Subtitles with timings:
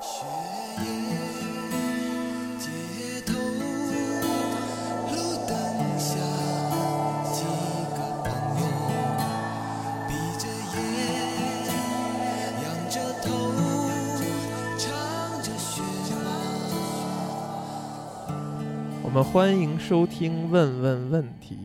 [0.00, 0.24] 雪
[0.78, 1.18] 夜
[19.02, 21.56] 我们欢迎收听《问问问题》。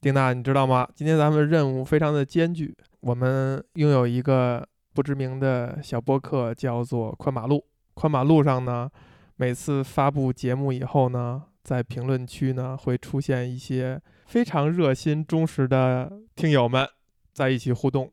[0.00, 0.88] 丁娜，你知道吗？
[0.96, 7.64] 今天咱们任务非常的艰巨，我们拥有一个不知名的小播客，叫做“宽马路”。
[7.94, 8.90] 宽马路上呢，
[9.36, 16.88] 每次发布节目以后呢，在评论区呢会出现一些非常热心、忠实的听友们
[17.32, 18.10] 在一起互动。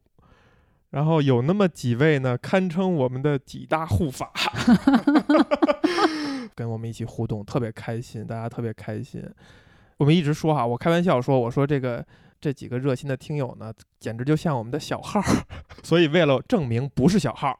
[0.91, 4.31] 然后有那么几位呢，堪称我们的几大护法，
[6.55, 9.21] 跟我们一起互动，特别开心，大家特别开心。
[9.97, 12.05] 我们一直说哈，我开玩笑说，我说这个
[12.39, 15.25] 这几个热心的听友呢，简直就像我们的小号儿。
[15.83, 17.57] 所以为了证明不是小号儿，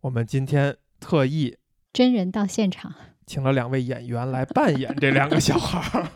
[0.00, 1.56] 我们今天特意
[1.92, 2.94] 真人到现场，
[3.26, 6.08] 请了两位演员来扮演这两个小号儿，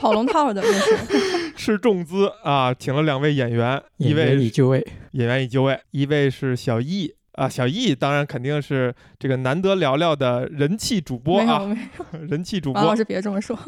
[0.00, 12.82] 跑龙套的，这 是斥重资啊，请了两位演员，一演员位已就位，演员已就位，一位是小易啊，小易当然肯定是这个难得聊聊的人气主播啊，没有， 人气主播。
[12.82, 13.58] 王老师别这么说。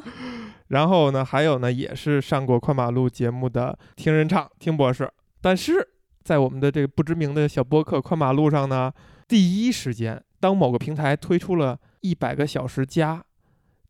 [0.68, 5.88] 然后呢，还有呢，也是上过宽马路节目的听人唱听博士，但是
[6.22, 8.92] 在我们的这个不知名的小播客宽马路上呢，
[9.26, 13.24] 第一时间当某个平台推出了一百个小时加，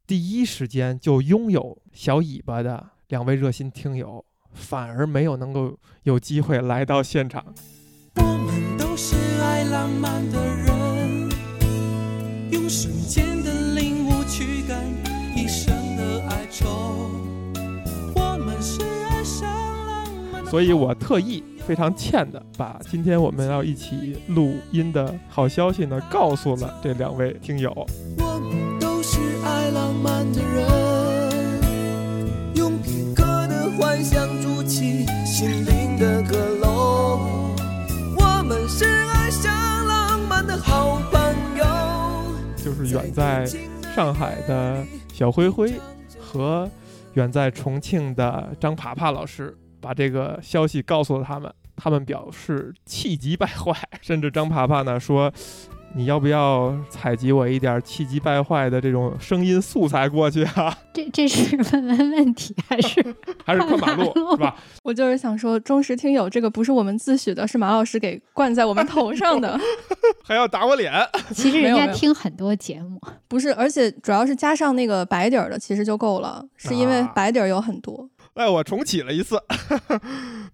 [0.07, 7.53] 第一时间就拥有小尾巴的两位热心听友，反而没有能够有机会来到现场。
[9.43, 11.29] 爱浪漫的人，
[12.51, 14.79] 用瞬间的领悟驱赶
[15.37, 17.11] 一生的哀愁。
[18.15, 27.71] 我们是爱上浪漫所以我特意非常欠的把今天我们要一起录音的好消息呢告诉了这两位听友。
[28.19, 28.39] 我
[42.57, 43.45] 就是远在
[43.95, 45.73] 上海的小灰灰
[46.19, 46.71] 和
[47.15, 55.33] 远在重庆的张爬爬老师，把这个消息告诉了他们，他们表示气急败坏， 甚至张爬爬呢说。
[55.95, 60.75] 你要不要采集我一点气急败坏的这种声音素材过去啊？
[60.95, 63.15] 这这是问问问题还是
[63.45, 64.57] 还是过马路是吧？
[64.83, 69.59] 我就是想说，忠实听友这个不是我们自诩的，是马老师给灌在我们头上的，
[70.25, 70.91] 还要打我脸？
[71.35, 72.99] 其实人家听很多节目，
[73.29, 78.09] 不是，而且主要是加上那个白底儿的，其实就够了，是因为啊白底儿有很多。
[78.35, 79.39] 哎，我重启了一次。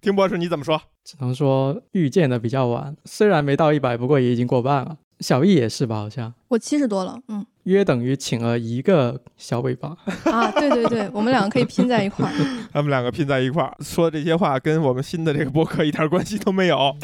[0.01, 0.81] 听博士你怎么说？
[1.05, 4.97] 只能说遇见的比较晚，虽然没到一百，不过也已经过半了。
[5.19, 5.95] 小易也是吧？
[5.95, 9.95] 好像我七十多了，嗯约等于请了一个小尾巴。
[10.23, 12.33] 啊，对对对，我们两个可以拼在一块儿。
[12.73, 16.95] 他们两个拼在一块儿说这些话，跟我们新的这个博客一点关系都没有。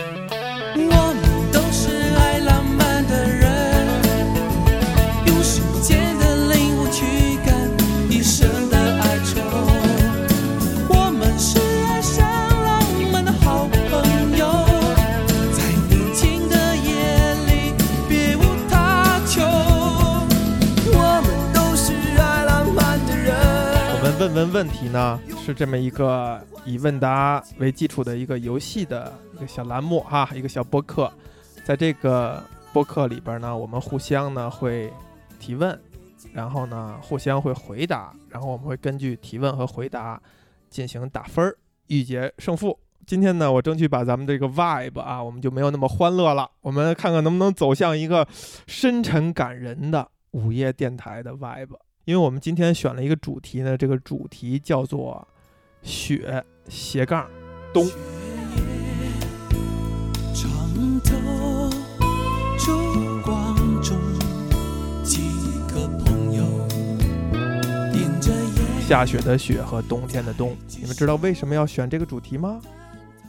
[24.26, 31.14] 问问问题呢，是这么一个以问答为基础的一个游戏的一个小栏目哈，一个小播客。
[31.64, 32.44] 在这个
[32.74, 34.92] 播客里边呢，我们互相呢会
[35.40, 35.80] 提问，
[36.34, 40.20] 然后呢互相会回答，然后我们会根据提问和回答
[40.72, 41.56] 进行打分儿，
[41.86, 42.80] 预决胜负。
[43.06, 48.28] 今天呢，我争取把咱们这个 vibe 啊，我们就没有那么欢乐了，我们看看能不能走向一个
[48.66, 51.76] 深沉感人的午夜电台的 vibe。
[52.06, 55.28] 因为我们今天选了一个主题呢，这个主题叫做
[55.82, 57.28] “雪斜杠
[57.74, 57.84] 冬
[60.32, 61.16] 长头
[62.60, 63.98] 烛光中，
[65.04, 65.32] 几
[65.68, 66.44] 个朋友
[67.92, 68.82] 点着”，烟。
[68.88, 70.56] 下雪的雪和冬天的冬。
[70.80, 72.62] 你们知道为什么要选这个主题吗？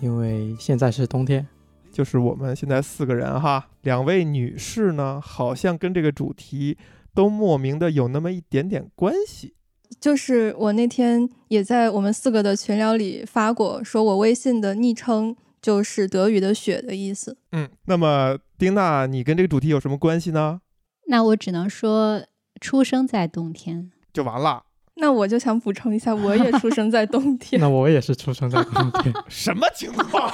[0.02, 1.46] 因为现在是冬天，
[1.90, 6.76] 就是我们现在四个人哈，两位女士呢，好像跟这个主题
[7.16, 9.54] 都莫名的有那么一点点关系。
[9.98, 17.38] 就是我那天也在我们四个的群聊里发过，说我微信的昵称就是德语的“雪”的意思。
[17.52, 20.60] 嗯，那么丁娜，你跟这个主题有什么关系呢？
[21.08, 22.22] 那我只能说
[22.60, 23.90] 出生在冬天。
[24.12, 24.64] 就完了。
[24.96, 27.68] 那我就想补充一下，我也出生在冬天 那。
[27.68, 29.14] 我也是出生在冬天。
[29.28, 30.30] 什么情况？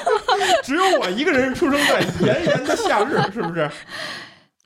[0.64, 3.70] 只有我一个人出生在炎炎的夏日，是不是？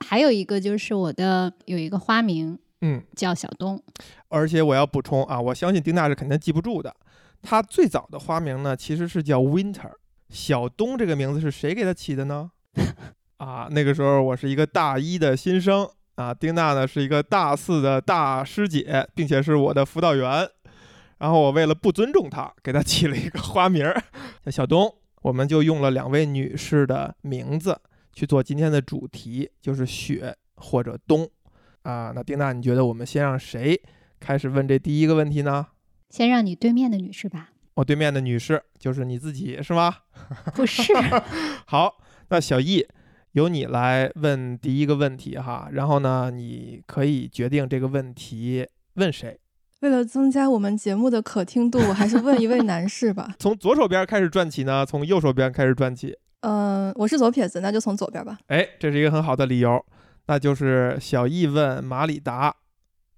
[0.05, 3.81] 还有一个就是我的有一个花名嗯，叫小东，
[4.29, 6.95] 而且我要补充啊，我相信丁娜是肯定记不住的。
[7.41, 9.91] 她最早的花名呢，其实是叫 Winter。
[10.29, 12.51] 小东这个名字是谁给她起的呢？
[13.37, 20.47] 啊，那个时候我是一个大一的新生啊，丁娜呢是一个大四的大师姐，并且是我的辅导员。
[21.17, 24.03] 然后我为了不尊重她，给她起了一个花名儿
[24.45, 24.93] 叫小东。
[25.23, 27.81] 我们就用了两位女士的名字
[28.17, 31.29] 去做今天的主题，就是雪或者冬。
[31.83, 33.79] 啊，那丁娜，你觉得我们先让谁
[34.19, 35.67] 开始问这第一个问题呢？
[36.09, 37.51] 先让你对面的女士吧。
[37.75, 39.93] 我对面的女士就是你自己是吗？
[40.55, 40.91] 不是，
[41.67, 41.99] 好，
[42.29, 42.87] 那小易，
[43.33, 45.69] 由你来问第一个问题哈。
[45.73, 49.39] 然后呢，你可以决定这个问题问谁。
[49.81, 53.31] 为了增加我们节目的可听度，我还是问一位男士吧。
[53.37, 56.17] 从左手边开始转起呢，从右手边开始转起。
[56.49, 58.37] 嗯、我是左撇子，那就从左边吧。
[58.47, 59.83] 哎，这是一个很好的理由，
[60.27, 62.55] 那就是小易问马里达。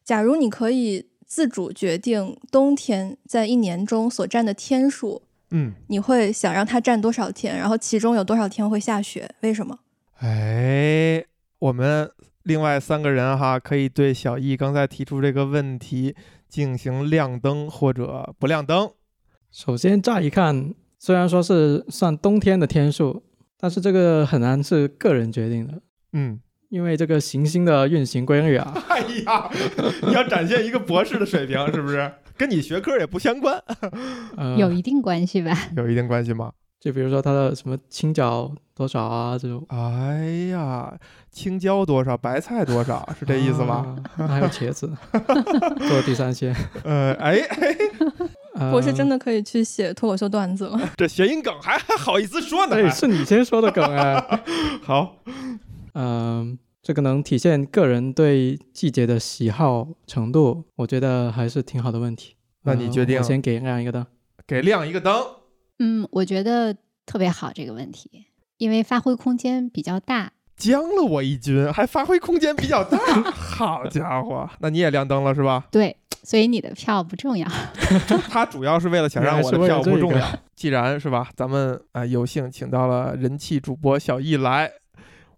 [0.04, 5.22] 假如你可以自主决定冬天在一年中所占的天数，
[5.52, 7.56] 嗯，你会想让它占多少天？
[7.56, 9.30] 然后其中有多少天会下雪？
[9.42, 9.78] 为什么？
[10.22, 11.24] 哎，
[11.60, 12.10] 我们
[12.42, 16.16] 另外三个人哈，可以对小易刚才提出这个问题
[16.48, 18.90] 进行亮灯或者不亮灯。
[19.52, 23.24] 首先乍一看，虽然说是算冬天的天数，
[23.58, 25.82] 但是这个很难是个人决定的，
[26.14, 29.50] 嗯，因为这个行星的运行规律啊， 哎呀，
[30.04, 32.12] 你要展现一个博士的水平，是不是？
[32.38, 33.62] 跟你学科也不相关，
[34.38, 35.52] 呃，有一定关系吧？
[35.76, 36.52] 有一定关系吗？
[36.80, 40.94] 就比如说它的什么倾角多少啊，这种哎呀，
[41.30, 43.98] 青椒多少，白菜多少，是这意思吗？
[44.18, 44.90] 啊还有茄子，
[45.90, 46.56] 做第三线。
[46.86, 47.76] 呃，哎哎，
[48.60, 50.78] 呃博士真的可以去写脱口秀段子了。
[50.98, 52.76] 这谐音梗还还好意思说呢？
[52.76, 54.22] 哎，是你先说的梗哎。
[54.84, 55.16] 好，
[55.94, 62.36] 嗯，这个能体现个人对季节的喜好程度，我觉得还是挺好的问题。
[62.64, 64.06] 呃那你决定我先给亮一个灯。
[64.46, 65.16] 给亮一个灯。
[65.80, 66.76] 嗯，我觉得
[67.06, 68.26] 特别好这个问题，
[68.58, 70.34] 因为发挥空间比较大。
[70.60, 72.98] 将了我一军，还发挥空间比较大，
[73.32, 74.48] 好家伙！
[74.60, 75.66] 那你也亮灯了是吧？
[75.72, 77.48] 对，所以你的票不重要。
[78.30, 80.28] 他主要是为了想让我的票不重要。
[80.56, 84.70] 既然是吧，咱们啊、呃有幸请到了人气主播小易来，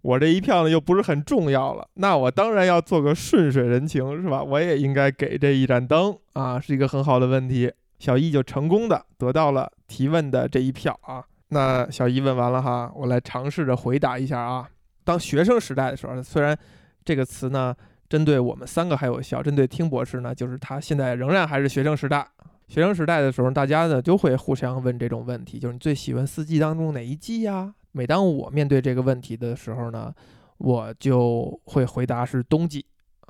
[0.02, 4.42] 我这一票呢又不是很重要了，那我当然要做个顺水人情是吧？
[4.42, 7.72] 我也应该给这一盏灯啊，是一个很好的问题。
[8.00, 11.24] 小易就成功的得到了提问的这一票啊。
[11.50, 14.68] 那小易问完了哈，我来尝试着回答一下啊。
[15.04, 16.58] 当学生时代的时候，虽然
[17.04, 17.76] 这个词呢
[18.10, 22.28] 针对我们三个还有效，针对听博士呢，就是他现在仍然还是学生时代。
[22.68, 27.74] 学生时代的时候，大家呢就会互相问这种问题，就是你最喜欢四季当中哪一季呀？
[27.92, 30.14] 每当我面对这个问题的时候呢，
[30.58, 32.86] 我就会回答是冬季。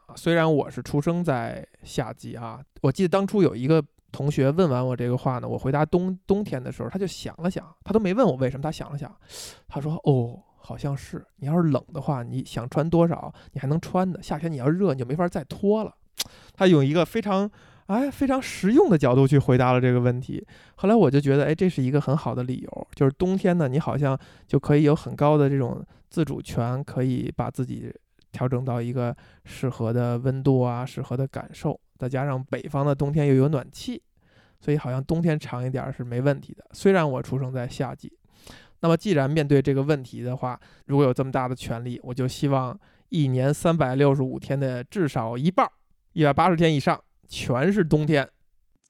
[0.05, 9.11] 啊，虽然我是出生在夏季啊，我记得当初有一个同学问完我这个话呢，我回答冬冬天的时候，他就想了想，他都没问我为什么，他想了想，
[9.67, 10.39] 他说：“哦，
[10.71, 15.93] 好像是，你要是冷的话，你想穿多少，你还能穿的；夏天你要热，你就没法再脱了。
[16.55, 17.49] ”他用一个非常
[17.87, 20.41] 哎非常实用的角度去回答了这个问题。
[20.75, 27.93] 后来我就觉得，哎，这是一个很好的理由，就是冬天呢，你好像就可以有很高的这种自主权，可以把自己
[28.31, 31.77] 调整到一个适合的温度啊，适合的感受。
[31.97, 34.01] 再加上北方的冬天又有暖气，
[34.61, 36.63] 所以好像冬天长一点是没问题的。
[36.71, 38.11] 虽然我出生在夏季，
[38.81, 42.77] 那么既然面对这个问题的话，如果有这么大的权利，我就希望
[43.09, 45.71] 一年三百六十五天的至少一半儿，
[46.13, 48.27] 一百八十天以上全是冬天。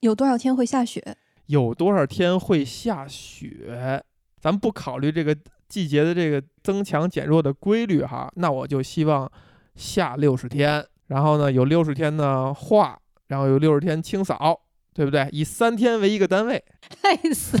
[0.00, 1.16] 有多少天会下雪？
[1.46, 4.02] 有多少天会下雪？
[4.40, 5.36] 咱们不考虑这个
[5.68, 9.30] 季节的这个增强减弱的规律哈，那我就希望
[9.76, 14.60] 下六十天，然后呢有六十天呢化，然后有六十天清扫，
[14.94, 15.26] 对不对？
[15.32, 16.62] 以三天为一个单位，
[17.04, 17.56] 累死！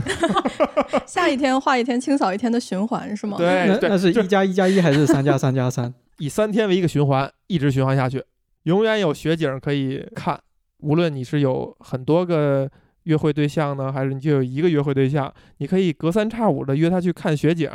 [1.06, 3.36] 下一天画一天，清扫一天的循环是吗？
[3.38, 5.92] 对对，那那是一加一加一还是三加三加三？
[6.18, 8.22] 以三天为一个循环，一直循环下去，
[8.64, 10.38] 永远有雪景可以看。
[10.78, 12.68] 无论你是有很多个
[13.04, 17.70] 约会对象呢，还是你就有一个约会对象，你可以隔三差五的约他去看雪景，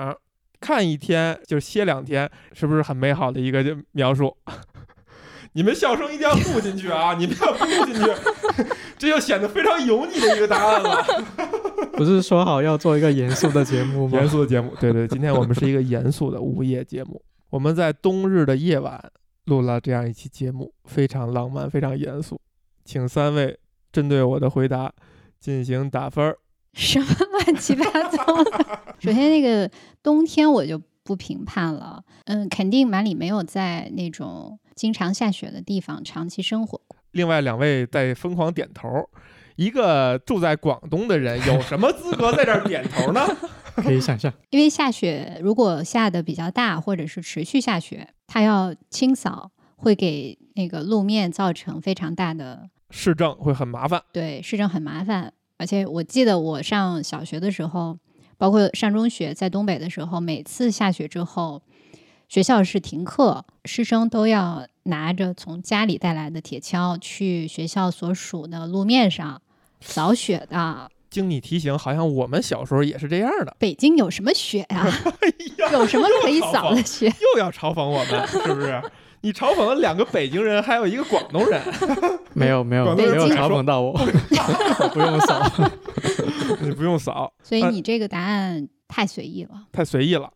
[0.60, 4.36] 看一天就歇两天，是不是很美好的一个描述？
[5.58, 7.16] 你们笑声一定要录进去啊！
[7.18, 8.02] 你们要不录进去，
[8.96, 11.04] 这就显得非常油腻的一个答案了。
[11.98, 14.20] 不是说好要做一个严肃的节目吗？
[14.20, 17.20] 严肃的节目，对对，今天我们是一个严肃的午夜节目。
[17.50, 19.04] 我们在冬日的夜晚
[19.46, 22.40] 录了这样一期节目，非常浪漫，非常严肃。
[22.86, 23.58] 请三位
[23.92, 24.94] 针对我的回答
[25.40, 26.38] 进行打分儿。
[26.74, 28.80] 什么乱七八糟的？
[29.00, 29.68] 首先，那个
[30.04, 32.04] 冬天我就不评判了。
[32.26, 36.96] 嗯，肯定马里没有在那种经常下雪的地方长期生活过。
[37.12, 38.88] 另外两位在疯狂点头。
[39.58, 43.26] 一个住在广东的人有什么资格在这儿点头呢？
[43.78, 54.00] 可以想象，因为下雪如果下的比较大，或者是持续下雪，它要清扫，会给那个路面造成非常大的市政，会很麻烦。
[54.12, 55.34] 对，市政很麻烦。
[55.58, 57.98] 而且我记得我上小学的时候，
[58.38, 61.64] 包括上中学，在东北的时候，每次下雪之后，
[62.28, 69.42] 学校是停课，师生都要拿着从家里带来的铁锹去学校所属的路面上。
[69.80, 73.56] 扫雪的，经你提醒，好像我们小时候也是这样的。
[73.60, 74.86] 北京有什么雪呀？
[75.72, 77.08] 有什么可以扫的雪？
[77.34, 78.82] 又要嘲讽我们，是不是？
[79.22, 81.62] 你嘲讽了两个北京人，还有一个广东人。
[82.34, 83.94] 没有没有没有嘲讽到我，
[84.94, 85.52] 不用扫，
[86.62, 87.32] 你不用扫。
[87.42, 90.30] 所以你这个答案太随意了，太随意了，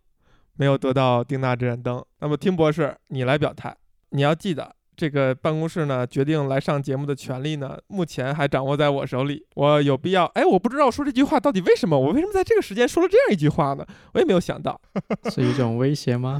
[0.61, 2.05] 没有得到丁娜这盏灯。
[2.19, 3.75] 那么听博士，你来表态，
[4.11, 4.75] 你要记得。
[4.95, 9.43] 这个办公室呢，决定来上节目的权利呢，目前还掌握在我手里。
[9.55, 10.25] 我有必要？
[10.35, 11.97] 哎，我不知道说这句话到底为什么？
[11.97, 13.83] 我为什么在这个时间说了这样一句话呢？
[14.13, 14.79] 我也没有想到，
[15.33, 16.39] 是一种威胁吗？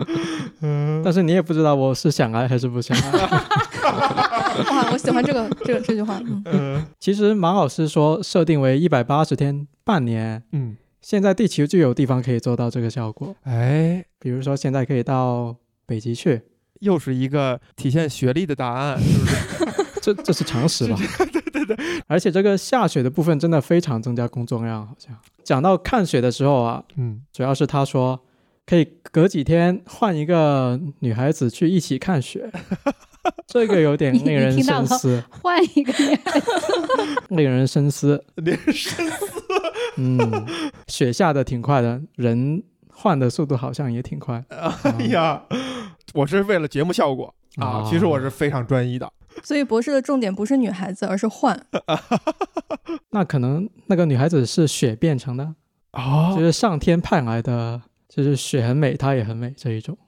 [1.02, 3.12] 但是你也不知道我是想来还是不想来。
[4.68, 6.20] 哇，我喜欢这个这个这句话。
[6.44, 10.42] 嗯，其实马老师说设定为一百八十天，半年。
[10.52, 10.76] 嗯，
[11.08, 13.32] 现在地球就有地方可以做到这个效果。
[13.44, 15.54] 哎，比如说现在可以到
[15.86, 16.42] 北极去。
[16.80, 19.36] 又是一个体现学历的答案，是不是？
[20.02, 20.98] 这这是常识吧？
[21.32, 21.76] 对对对。
[22.08, 28.20] 而且这个下雪的部分真的非常增加工作量，好像讲到看雪的时候啊，嗯，主要是他说
[28.66, 32.50] 可以隔几天换一个女孩子去一起看雪，
[33.46, 35.22] 这个有点令人深思。
[35.30, 36.52] 换一个女孩子，
[37.28, 39.35] 令人深思，令人深思。
[39.96, 40.46] 嗯，
[40.88, 44.44] 雪下的挺快的，人换的速度好像也挺快。
[44.48, 45.42] 哎呀。
[46.14, 49.12] 我是为了节目效果啊，其实我是非常专一的。
[49.42, 51.60] 所以博士的重点不是女孩子，而是换。
[53.10, 55.54] 那可能那个女孩子是雪变成的
[55.90, 59.98] 啊，就是上天派来的，就是雪很美，她也很美这一种。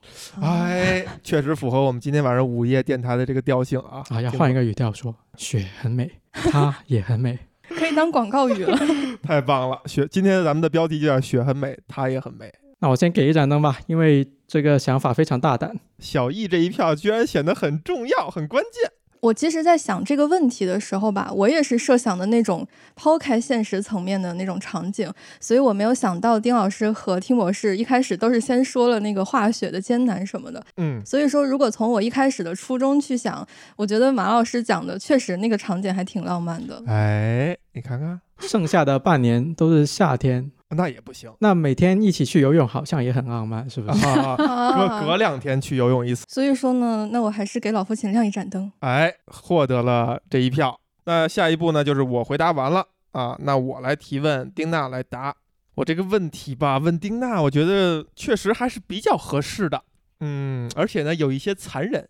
[0.41, 4.01] 哎，确实符合我们今天晚上午夜电台的这个调性啊。
[4.09, 7.37] 啊，要换一个语调说，雪很美，她也很美，
[7.69, 8.77] 可以当广告语了。
[9.23, 12.51] 太棒了，雪，今天咱们的标题就叫雪很美，她也很美。
[12.79, 15.77] 那我先给一盏灯吧，因为这个想法非常大胆。
[15.99, 18.91] 小易这一票居然显得很重要、很关键。
[19.21, 30.63] 我其实，在想这个问题的时候吧，我也是设想的那种抛开现实层面的那种场景，所以我没有想到丁老师和听博士一开始都是先说了那个化雪的艰难什么的。
[30.77, 33.45] 嗯，所以说，如果从我一开始的初衷去想，
[33.75, 36.81] 我觉得马老师讲的确实那个场景还挺浪漫的。
[36.87, 40.51] 哎，你看看，剩下的半年都是夏天。
[40.75, 44.05] 那也不行，那每天一起去游泳好像也很浪漫，是不是？
[44.05, 44.35] 啊
[45.01, 46.25] 隔隔两天去游泳一次。
[46.29, 48.71] 所以说呢，那我还是给老父亲亮一盏灯。
[48.81, 50.79] 哎，获得了这一票。
[51.05, 55.35] 那下一步呢，就是我回答完了啊，那我来提问，丁娜来答。
[55.73, 59.81] 我这个问题吧，问丁娜，我觉得确实还是比较合适的。
[60.19, 62.07] 嗯，而且呢，有一些残忍，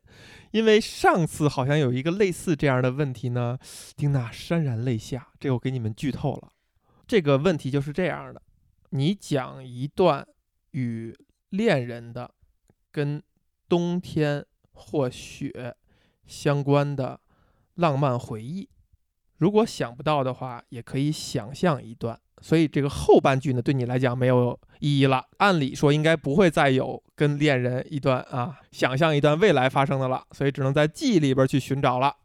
[0.52, 3.58] 因为上次好像有一个类似这样的问题呢，
[3.96, 5.28] 丁娜潸然泪下。
[5.40, 6.50] 这我给你们剧透了，
[7.08, 8.42] 这个问题就是这样的。
[8.90, 10.28] 你讲一段
[10.72, 11.16] 与
[11.50, 12.32] 恋人的、
[12.92, 13.22] 跟
[13.68, 15.76] 冬天或雪
[16.26, 17.20] 相关的
[17.76, 18.68] 浪漫回忆。
[19.38, 22.20] 如果想不到的话，也可以想象一段。
[22.42, 25.26] 所以这个后半句呢，对你来讲没有意义了。
[25.38, 30.26] 按理说应该不会再有跟恋人一段啊，想象一段未来发生的了。
[30.32, 32.16] 所以只能在记忆里边去寻找了。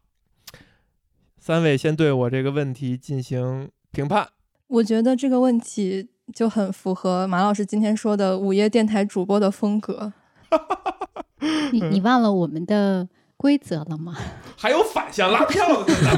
[1.37, 4.29] 三位先对我这个问题进行评判。
[4.67, 6.09] 我觉得这个问题。
[6.33, 10.13] 就很符合马老师今天说的午夜电台主播的风格。
[11.71, 14.15] 你你忘了我们的规则了吗？
[14.57, 16.09] 还有反向拉票的呢。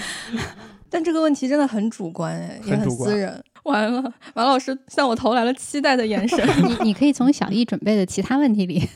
[0.90, 3.42] 但这个问题真的很主观哎，也很私人。
[3.64, 6.38] 完了，马老师向我投来了期待的眼神。
[6.64, 8.88] 你你可以从小易准备的其他问题里，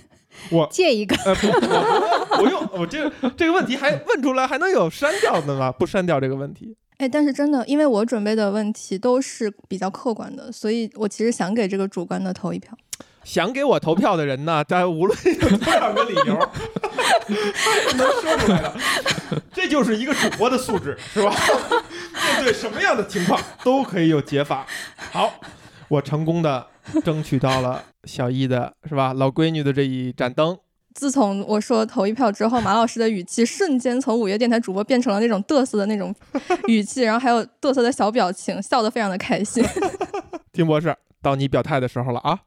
[0.50, 1.14] 我借一个。
[1.26, 5.70] 我不用，我这个这个问题还问出来，还能有删掉的吗？
[5.70, 6.74] 不删掉这个问题。
[7.02, 12.72] 哎，但是真的，因为我准备的问题都是比较客观的，所以我其实想给这个主观的投一票。
[13.24, 16.38] 想给我投票的人呢，他无论有多少个理由，
[17.98, 18.76] 能说出来的，
[19.52, 21.34] 这就是一个主播的素质，是吧？
[22.14, 24.64] 面对什么样的情况都可以有解法。
[25.10, 25.34] 好，
[25.88, 26.68] 我成功的
[27.04, 29.12] 争取到了小易的，是吧？
[29.12, 30.56] 老闺女的这一盏灯。
[30.94, 36.14] 自从我说投一票之后，马老师的语气瞬间从午夜电台主播变成了那种嘚瑟的那种
[36.66, 39.64] 语气，然后还有嘚瑟的小表情，笑得非常的开心。
[40.52, 42.40] 丁博士，到你表态的时候了啊，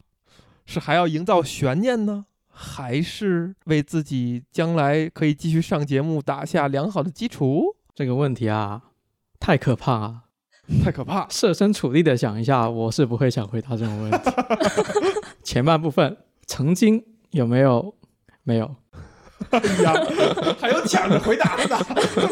[0.66, 7.76] 是还要营造悬念呢，还是为自己将来可以继续上节目打下良好的基础？
[7.96, 8.84] 这个问题啊，
[9.40, 10.22] 太可怕啊，
[10.84, 11.28] 太可怕！
[11.30, 14.18] 设身处地的想一下，我是不会想回答这种问题。
[15.44, 17.96] 前半部分曾经有没有？
[18.46, 18.74] 没有。
[19.50, 19.94] 哎呀，
[20.58, 21.78] 还有抢着回答的，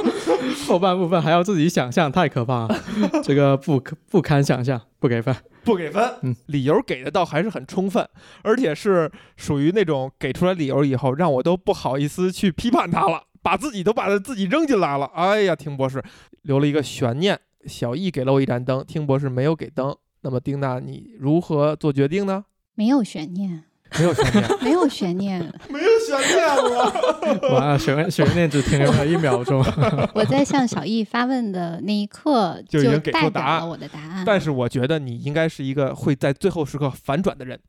[0.65, 2.75] 后半部分还要自己想象，太可怕了，
[3.21, 6.01] 这个不可不堪想象，不给分，不给分。
[6.21, 8.07] 嗯，理由给的倒还是很充分，
[8.41, 15.05] 而且是属于那种给出来理由以后，让我都不好意思去批判他了，把自己都把他自己扔进来了。
[15.13, 16.01] 哎呀，听博士
[16.43, 22.45] 留了一个悬念，小易给了我一盏灯，听博士没有给灯，那么丁娜你如何做决定呢？
[22.75, 23.65] 没有悬念。
[23.99, 27.53] 没有悬念，没有悬念，没有悬念了。
[27.53, 29.63] 完了，悬悬念只停留了一秒钟。
[30.15, 34.23] 我在向小易发问的那一刻就已经给出答案我的答案。
[34.25, 37.59] 但是我觉得你应该是一个会在最后时刻反转的人，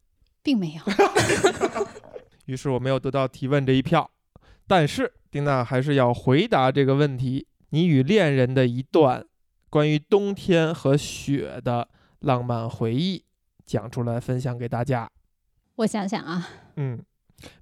[0.43, 0.83] 并没有。
[2.47, 4.11] 于是我没有得到提问这一票，
[4.67, 9.25] 但是丁娜还是要回答这个问题：你与恋人的一段
[9.71, 11.89] 关于冬天和雪的
[12.21, 13.25] 浪漫回忆，
[13.67, 15.11] 讲出来分享给大家。
[15.77, 17.03] 我想想啊，嗯，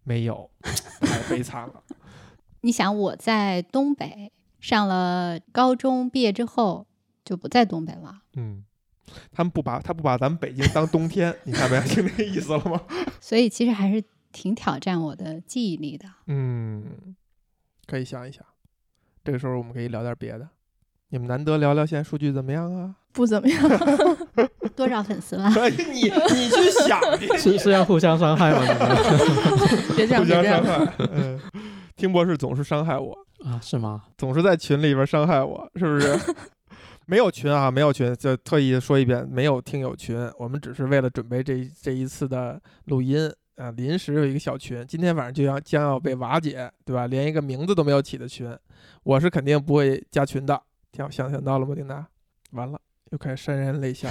[0.02, 0.50] 没有，
[1.00, 1.82] 太悲惨了。
[2.60, 6.86] 你想我在东北上了高中，毕业之后
[7.24, 8.22] 就不在东北了。
[8.34, 8.64] 嗯，
[9.32, 12.82] 他们不把他不把咱们北京当冬天， 你看没就那个意思了吗？
[13.20, 16.08] 所以其实还是挺挑战我的记忆力的。
[16.26, 17.16] 嗯，
[17.86, 18.44] 可以想一想。
[19.24, 20.48] 这个时候我们可以聊点别的。
[21.08, 22.96] 你们难得聊聊现在数据怎么样啊？
[23.12, 23.62] 不怎么样。
[24.74, 25.50] 多少粉丝了？
[25.68, 26.98] 你你去想，
[27.38, 28.60] 是是要互相伤害吗？
[29.94, 30.88] 别这样，别这样。
[31.12, 31.38] 嗯，
[31.94, 33.60] 听博士总是伤害我啊？
[33.62, 34.02] 是吗？
[34.16, 36.18] 总是在群里边伤害我，是不是？
[37.04, 40.16] 没有群啊，没有群，就特意说一遍，没有听友群。
[40.38, 47.06] 我们只是为了准备这这一次的录音啊，临时有一个小群，今天晚上就要将要被瓦解，对吧？
[47.08, 48.56] 连一个名字都没有起的群，
[49.02, 50.58] 我是肯定不会加群的。
[50.96, 52.06] 想想想到了吗，丁达？
[52.52, 52.78] 完了，
[53.12, 54.10] 又开始潸然泪下。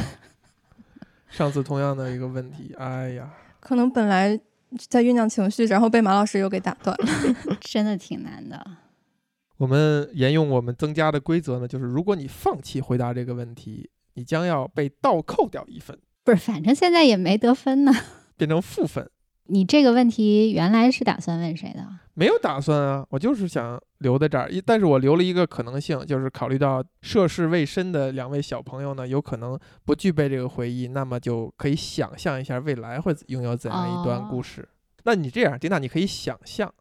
[1.28, 4.40] 上次同样的一个问题，哎呀，可能本来
[4.90, 8.64] 在酝酿情绪，然后被马老师又给打断了， 真的挺难的。
[9.58, 15.98] 我们沿用我们增加的规则呢，就是如果你放弃回答这个问题，你将要被倒扣掉一分。
[16.24, 17.94] 不是，反正现在也没得分呢，
[18.38, 19.10] 变成负分。
[19.48, 21.86] 你这个问题原来是打算问谁的？
[22.14, 24.50] 没有打算啊，我就是想留在这儿。
[24.50, 34.68] 一，但是我留了一个可能性，就是考虑到涉世未深的两位小朋友呢，有可能不具备这个回忆，那么就可以想象一下未来会拥有怎样一段故事。
[35.04, 36.72] 那你这样，丁娜，你可以想象，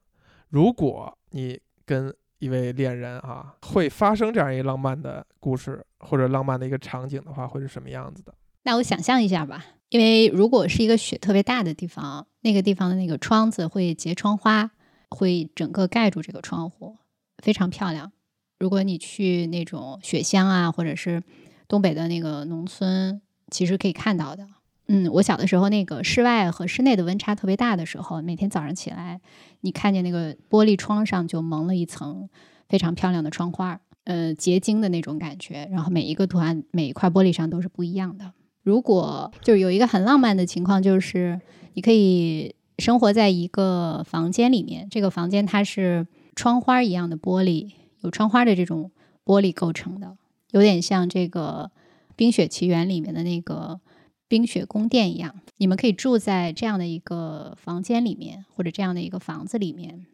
[0.51, 8.35] 如果你跟一位恋人啊，会发生这样一个浪漫的故事或者浪漫的一个场景的话，会是什么样子的？
[8.63, 9.65] 那我想象一下吧。
[9.89, 14.71] 因为如果是一个雪特别大的地方，那个地方的那个窗子会结窗花，
[15.09, 16.97] 会整个盖住这个窗户，
[17.39, 18.13] 非常漂亮。
[18.61, 21.25] 如果你去那种雪乡啊，或者是
[21.67, 23.21] 东北的那个农村，
[23.51, 24.47] 其实可以看到的。
[24.87, 29.21] 嗯，我小的时候，那个室外和室内的温差特别大的时候，每天早上起来，
[29.63, 32.29] 你看见那个玻璃窗上就蒙了一层
[32.69, 35.69] 非常漂亮的窗花，呃，结晶的那种感觉。
[35.73, 38.35] 然后每一个图案，每一块玻璃上都是不一样的。
[38.63, 41.41] 如果就是有一个很浪漫的情况，就是
[41.75, 47.71] 你可以生活在一个房间里面，这个房间它是窗花一样的玻璃，
[48.01, 48.91] 有窗花的这种
[49.25, 50.17] 玻璃构成的，
[50.51, 51.71] 有点像这个
[52.17, 53.81] 《冰雪奇缘》里面的那个
[54.29, 55.35] 冰雪宫殿一样。
[55.57, 60.07] 你们可以住在这样的一个房间里面，或者这样的一个房子里面，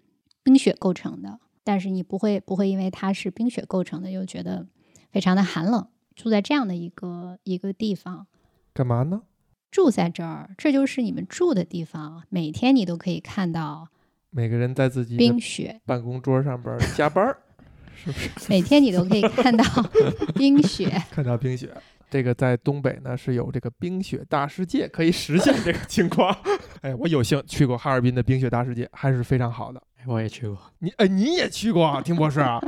[0.45, 4.67] 冰雪构成的，但是你不会不会因为它是冰雪构成的，又觉得
[5.11, 5.89] 非常的寒冷。
[6.15, 8.29] 住在这样的一个一个地方。
[8.77, 9.23] 干嘛呢？
[9.71, 12.23] 住在这儿，这就是你们住的地方。
[12.29, 13.89] 每天你都可以看到
[14.31, 17.39] 每个人在自己冰雪办公桌上边加班儿，
[17.95, 18.31] 是不是？
[18.49, 19.65] 每天你都可以看到
[20.37, 21.71] 冰雪，看到冰雪。
[22.09, 26.35] 这个在东北呢是有这个冰雪大世界可以实现这个情况。
[26.83, 29.83] 哎，我有幸去过哈尔滨的冰雪大世界，还是非常好的。
[30.07, 32.63] 我也去过，你哎你也去过，听博士啊？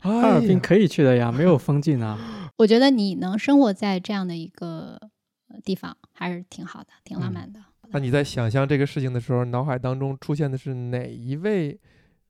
[0.00, 2.50] 哈尔滨可以去的呀，没有封禁啊。
[2.58, 4.98] 我觉得你能生活在这样的一个。
[5.64, 7.60] 地方还是挺好的，挺浪漫的。
[7.90, 11.78] 那你在想象这个事情的时候，脑海当中出现的是哪一位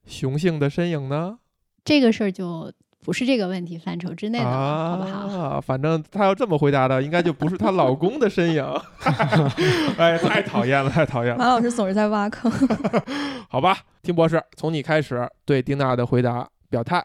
[0.04, 1.38] 雄性的身影呢？
[1.84, 5.60] 这个事儿就不是这个问题范畴之内的了，好不好？
[5.60, 8.64] 反正他要这么回答的，应该就不是她老公的身影。
[9.96, 11.38] 哎，太讨厌了，太讨厌了！
[11.38, 12.50] 马老师总是在挖坑。
[13.48, 17.04] 好吧，丁博士，从你开始对丁娜的回答表态。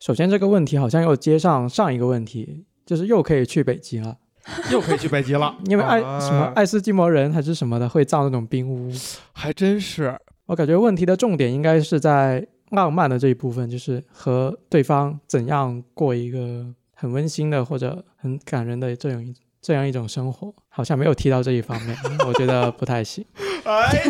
[0.00, 4.16] 首先，这个问题好像又接上上一个问题，就是又可以去北极了。
[4.72, 5.54] 又可以去北极了。
[5.66, 8.90] 因为爱什么爱斯基摩人还是什么的会造那种冰屋，
[9.32, 10.16] 还真是。
[10.46, 23.24] 我感觉问题的重点应该是在浪漫的这一部分，就是和对方怎样过一个很温馨的或者很感人的这样一这样一种生活，好像没有提到这一方面， 我觉得不太行。
[23.64, 24.02] 哎，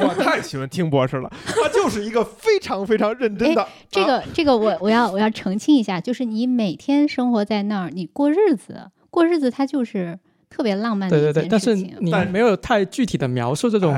[0.00, 3.66] 我太喜欢听博士了，他就是一个非常非常认真的。
[3.90, 10.18] 这个这个，我我要我要澄清一下，就是你每天生活在那儿，你过日子过日子，它就是
[10.50, 13.94] 特别浪漫的对对对，但是你没有太具体的描述这种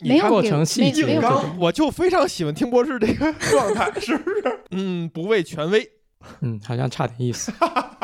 [0.00, 1.20] 没有过程细节。
[1.58, 4.60] 我就非常喜欢听博士这个状态，是不是？
[4.70, 5.90] 嗯，不畏权威。
[6.40, 7.52] 嗯，好像差点意思。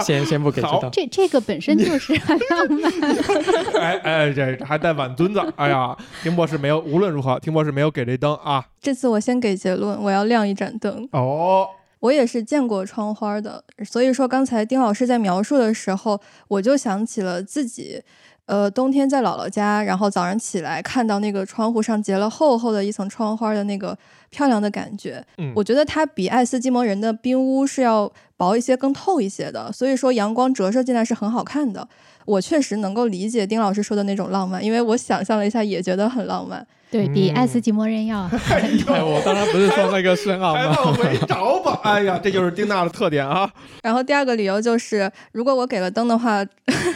[0.03, 2.93] 先先不给知道，这这个本身就是很浪漫。
[3.81, 5.41] 哎哎，这还带碗墩子。
[5.57, 8.67] 哎呀，听博士没有，无论如何，听博士没有给这灯啊。
[8.83, 11.09] 这次我先给结论，我要亮一盏灯。
[11.13, 11.67] 哦，
[12.01, 18.03] 我也是见过窗花的，所以说刚才丁老师在描述的时候，我就想起了自己。
[18.47, 23.97] 呃，冬天在姥姥家，然后早上起来看到那个窗户上结了厚厚的一层窗花的那个
[24.31, 31.87] 漂亮的感觉，嗯，我觉得它比爱斯基摩人的冰屋是要薄一些、更透一些的，所以说阳光折射进来是很好看的。
[32.31, 36.65] 我确实能够理解丁老师说的那种浪漫，因为我想象了一下，也觉得很浪漫。
[36.91, 41.81] 对比爱斯基摩人要， 哎，我当然不是说那个深奥，还往回找吧。
[41.85, 43.49] 哎呀，这就是丁娜的特点啊。
[43.83, 46.45] 然后第二个理由就是，如果我给了灯的话，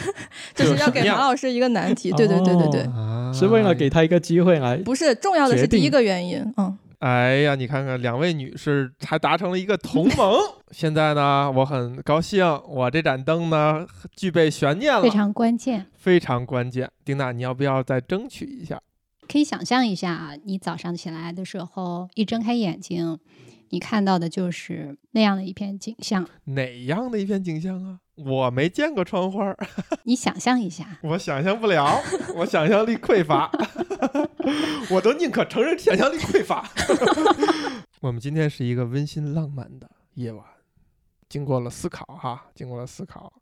[0.53, 2.11] 就是要给马老师一个难题。
[2.11, 2.83] 对对对对对，
[3.33, 4.75] 是为了给他一个机会来。
[4.77, 6.53] 不是，重要的是第一个原因。
[6.57, 6.77] 嗯。
[6.99, 10.39] 哎呀，你看看两位女士还达成了一个同盟。
[10.71, 16.89] 现在呢，我很高兴，我这盏灯呢具备悬念了，非常关键，非常关键。
[17.03, 18.79] 丁娜，你要不要再争取一下？
[19.27, 23.17] 可以想象一下啊，你早上起来的时候，一睁开眼睛，
[23.75, 26.25] 你看到的就是那样的一片景象。
[26.45, 27.99] 哪样的一片景象啊？
[28.15, 29.53] 我没见过窗花。
[30.03, 30.97] 你想象一下。
[31.01, 32.01] 我想象不了，
[32.37, 33.51] 我想象力匮乏。
[34.89, 36.65] 我都宁可承认想象力匮乏。
[37.99, 40.45] 我们今天是一个温馨浪漫的夜晚，
[41.27, 43.33] 经过了思考哈，经过了思考，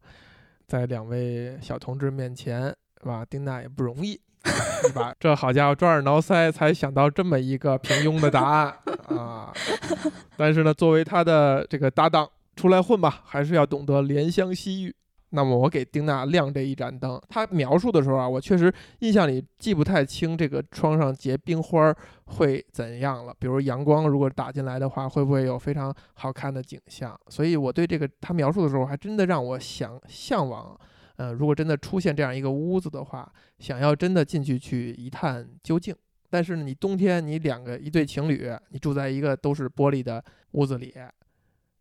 [0.66, 3.26] 在两位小同志面前，是吧？
[3.30, 4.20] 丁娜也不容易。
[4.46, 5.16] 是吧？
[5.18, 8.76] 这好家伙，抓耳挠腮才想到这么一个平庸的答案
[9.08, 9.54] 啊！
[10.36, 14.94] 但是呢，作为他的这个搭档出来混吧，还是要懂得怜香惜玉。
[15.30, 17.20] 那么我给丁娜亮这一盏灯。
[17.30, 23.34] 他描述的时候啊，我确实印象里记不太清这个窗上结冰花会怎样了。
[23.40, 27.18] 比如阳光如果打进来的话，会不会有非常好看的景象？
[27.30, 30.78] 所以我对这个他描述的时候，还真的让我想向往。
[31.18, 35.96] 呃，如果真的出现这样一个屋子的话，想要真的进去去一探究竟。
[36.30, 40.24] 但是，你冬天你两个一对情侣，你住在一个都是玻璃的
[40.54, 40.92] 屋子里，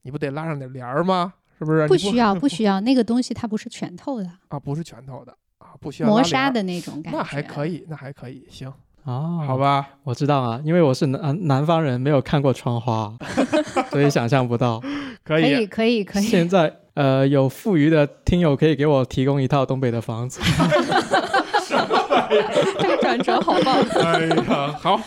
[0.03, 1.33] 你不得拉上点帘儿吗？
[1.59, 1.89] 是不是？
[1.89, 7.19] 不需要，不 需要，那个东西它不是全透的啊，不是全透的啊，不需要磨砂的那种感觉。
[7.19, 8.71] 那还可以，那还可以，行
[9.05, 13.17] 哦，好吧，我知道啊，因为我是南南方人，没有看过窗花，
[13.91, 14.83] 所以想象不到。
[15.25, 16.23] 可以，可以，可以。
[16.25, 16.82] 现在。
[16.95, 20.43] 呃，有富余的听友可以给我提供一套东北的房子。
[20.43, 22.77] 什么玩意儿？
[22.81, 23.81] 这个转折好棒！
[24.05, 25.01] 哎呀，好。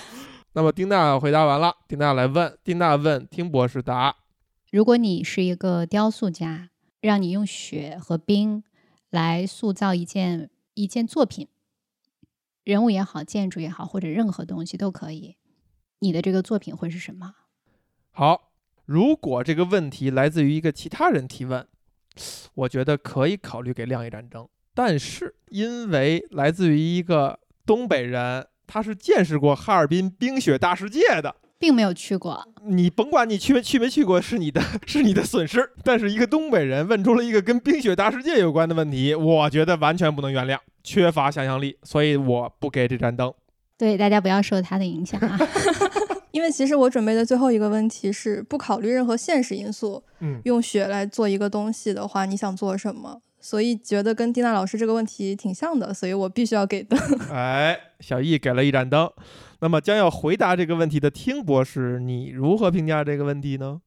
[0.54, 4.16] 那么丁娜回答完了，丁娜来问，丁娜问，听博士答。
[4.72, 6.70] 如果你是一个雕塑家，
[7.02, 8.64] 让你用雪和冰
[9.12, 11.50] 来塑造一件一件作品，
[12.64, 15.36] 人物也好，建筑也好，或者任何东西都可以，
[16.00, 17.36] 你的这个作品会是什么？
[18.12, 18.54] 好，
[18.86, 21.68] 如果这个问题来自于一个其他人提问。
[22.54, 32.48] 我觉得可以考虑给亮一盏灯，但是因为来自于一个东北人，他是见识过哈尔滨冰雪大世界的，并没有去过。
[32.64, 35.72] 你甭管你去没去没去过，是你的是你的损失。
[35.84, 43.34] 但是一个东北人问出了一个跟冰雪大世界有关的问题，我觉得完全不能原谅，缺乏想象力，所以我不给这盏灯。
[43.78, 45.38] 对，大家不要受他的影响啊。
[46.36, 53.22] 因为其实我准备的最后一个问题是不考虑任何现实因素，嗯，用雪来做一个东西的话，你想做什么？
[53.40, 57.00] 所以觉得跟蒂娜老师这个问题挺像的，所以我必须要给灯。
[57.32, 59.10] 哎，小易给了一盏灯。
[59.62, 63.80] 那么将要回答这个问题的听博士，你如何评价这个问题呢？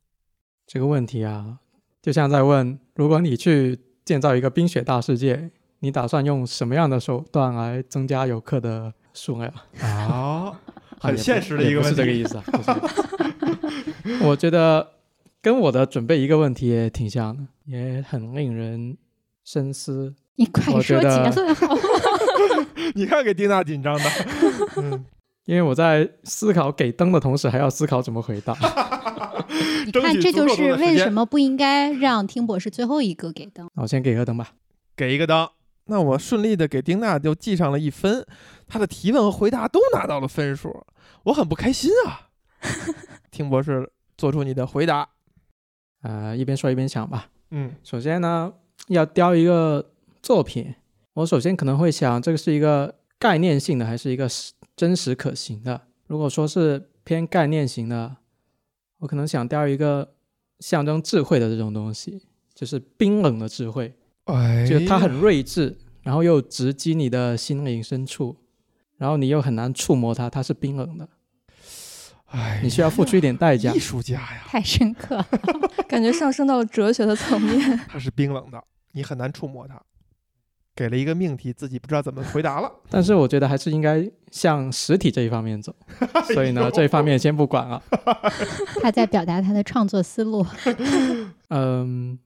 [0.67, 1.59] 这个问题啊，
[2.01, 10.59] 就像在问，如果你去建造一个冰雪大世界，你打算用什么样的手段来增加游客的数量啊？
[11.01, 12.45] 很现实的一个问题，这个意思啊。
[14.23, 14.95] 我觉得
[15.41, 18.97] 跟我的准备一个问题也挺像的，也很令人
[19.45, 20.15] 深思。
[20.37, 21.77] 你快说结论好。
[22.95, 24.05] 你看给丁娜紧张的。
[24.79, 25.05] 嗯，
[25.45, 28.57] 因为我在思考给灯的同时，还要思考怎么回答。
[29.85, 33.69] 你看，这就是为什么不应该让听博士最后一个给灯。
[33.77, 34.51] 我先给个灯吧，
[34.97, 35.49] 给一个灯。
[35.87, 38.25] 那我顺利的给丁娜就记上了一分，
[38.69, 40.85] 她的提问和回答都拿到了分数，
[41.25, 42.29] 我很不开心啊。
[43.31, 45.09] 听博士做出你的回答。
[46.03, 47.31] 呃，一边说一边想吧。
[47.51, 48.53] 嗯，首先呢，
[48.89, 49.91] 要雕一个
[50.23, 50.75] 作品，
[51.15, 54.29] 我首先可能会想，这个是一个概念性的，还是一个
[54.77, 55.81] 真实可行的？
[56.07, 58.17] 如果说是偏概念型的，
[58.99, 60.15] 我可能想雕一个
[60.61, 62.23] 象征智慧的这种东西，
[62.55, 68.37] 就是冰冷的智慧，哎，就它很睿智，然后又直击你的心灵深处，
[68.99, 71.09] 然后你又很难触摸它，它是冰冷的。
[72.27, 73.73] 哎，你需要付出一点代价。
[73.73, 75.25] 艺术家呀，太深刻，
[75.89, 77.81] 感觉上升到了哲学的层面。
[77.89, 79.81] 它是冰冷的，你很难触摸它。
[80.77, 82.71] 给了一个命题，自己不知道怎么回答了。
[82.89, 85.75] 但是我觉得还是应该向实体这一方面走，
[86.33, 87.83] 所以呢，这一方面先不管了。
[88.83, 90.47] 他在表达他的创作思路。
[91.49, 92.17] 嗯，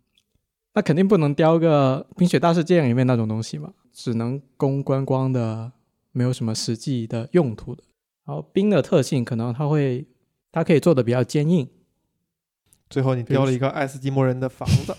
[0.74, 5.72] 那肯定不能雕个《冰雪大世界》里面那种东西嘛，只能供观光的，
[6.12, 7.82] 没有什么实际的用途的。
[8.24, 10.06] 然后冰的特性可能它会，
[10.52, 11.68] 它可以做的比较坚硬。
[12.88, 14.94] 最后你雕了一个爱斯基摩人的房子，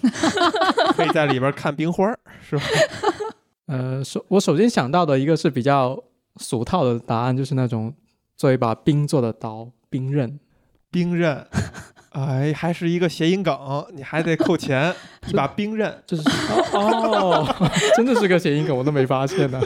[0.98, 2.64] 可以在里边看冰花，是吧？
[3.68, 6.04] 呃，首我首先想到的一个是比较
[6.38, 7.94] 俗套的答案，就是那种
[8.36, 10.40] 做一把冰做的刀，冰刃。
[10.92, 11.48] 冰刃，
[12.10, 13.56] 哎，还是一个谐音梗，
[13.94, 14.94] 你还得扣钱。
[15.30, 16.24] 一把冰刃，这是
[16.74, 17.46] 哦，
[17.96, 19.62] 真的是个谐音梗，我都没发现呢。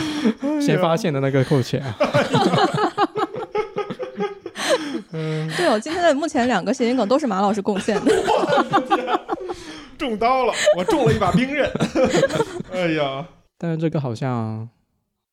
[0.60, 1.94] 谁发现的那个扣钱啊？
[5.56, 8.12] 对哦，今天的目前两个谐音梗都是马老师贡献的。
[9.98, 11.70] 中刀了，我中了一把兵刃。
[12.72, 13.26] 哎呀，
[13.58, 14.68] 但是这个好像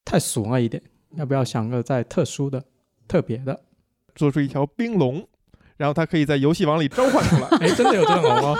[0.05, 0.83] 太俗了一点，
[1.15, 2.61] 要不要想个再特殊的、
[3.07, 3.59] 特别的，
[4.15, 5.25] 做出一条冰龙，
[5.77, 7.47] 然后它可以在游戏王里召唤出来。
[7.61, 8.57] 哎，真的有这种龙哦。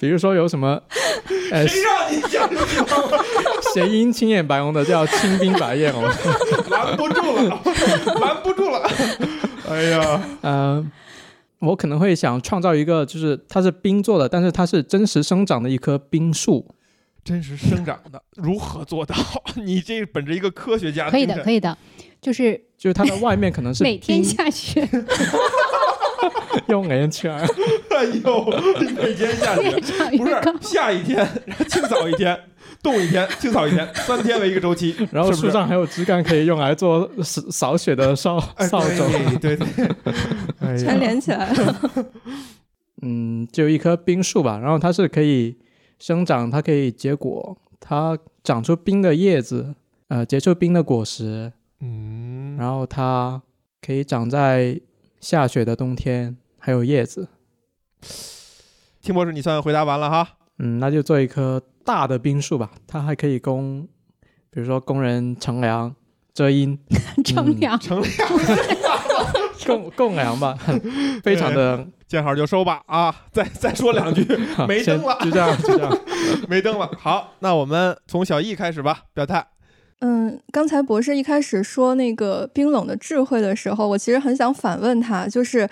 [0.00, 0.82] 比如说有什么？
[1.68, 2.48] 谁让你讲
[3.76, 6.02] 谐音青眼白龙的叫青冰白眼龙，
[6.70, 7.62] 拦不住了，
[8.20, 8.90] 拦不住了。
[9.68, 10.90] 哎呀，嗯，
[11.58, 16.66] 我可能会想创造一个，就是它是冰做的，但是它是真实生长的一棵冰树，
[17.22, 19.14] 真实生长的，如何做到？
[19.62, 21.76] 你这本着一一个科学家，可以的，可以的，
[22.22, 24.88] 就是就是它的外面可能是每天下雪，
[26.68, 27.32] 用眼圈，
[27.90, 28.44] 哎呦，
[28.96, 29.70] 每天下雪，
[30.16, 31.26] 不是下一天，
[31.68, 32.38] 清扫一天。
[32.82, 34.94] 冻一天，清扫一天，三天为一个周期。
[35.10, 41.80] 然后树上还有枝干可以用来做扫扫雪的扫扫帚，对对，全连起来了。
[43.02, 45.56] 嗯，就一棵冰树吧，然后它是可以
[45.98, 49.74] 生长，它可以结果，它长出冰的叶子，
[50.08, 51.52] 呃，结出冰的果实。
[51.80, 53.40] 嗯，然后它
[53.80, 54.78] 可以长在
[55.26, 57.26] 下雪的冬天，还有叶子。
[59.02, 60.28] 听博士，你算回答完了哈。
[60.60, 61.60] 嗯，那就做一棵。
[61.84, 63.88] 大的冰树吧，它还可以供，
[64.50, 65.92] 比如说工人乘凉、
[66.32, 66.78] 遮阴、
[67.26, 68.28] 乘凉、乘凉、
[69.66, 70.56] 供供凉吧，
[71.24, 73.12] 非常的见好就收吧啊！
[73.32, 74.24] 再再说两句，
[74.68, 75.98] 没灯了，就这样，就这样，
[76.48, 76.88] 没灯了。
[76.96, 79.44] 好，那我们从小易开始吧，表态。
[80.00, 85.68] 嗯，刚才博士一开始说那个冰冷的智慧的时候，我其实很想反问他，就是。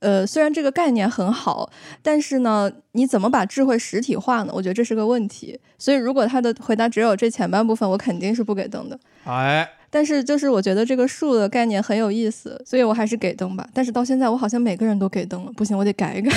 [0.00, 4.52] 呃，虽然这个概念很好，但是呢，你怎么把智慧实体化呢？
[4.54, 5.60] 我觉得这是个问题。
[5.76, 8.98] 所以，如果他的回答只有这前半部分，我肯定是不给灯的。
[9.24, 13.68] 哎，但是就是我觉得这个数的概念很有意思，所以我还是给灯吧。
[13.74, 16.32] 但是到现在，我好像每个人都给灯了，不行，我得改一改。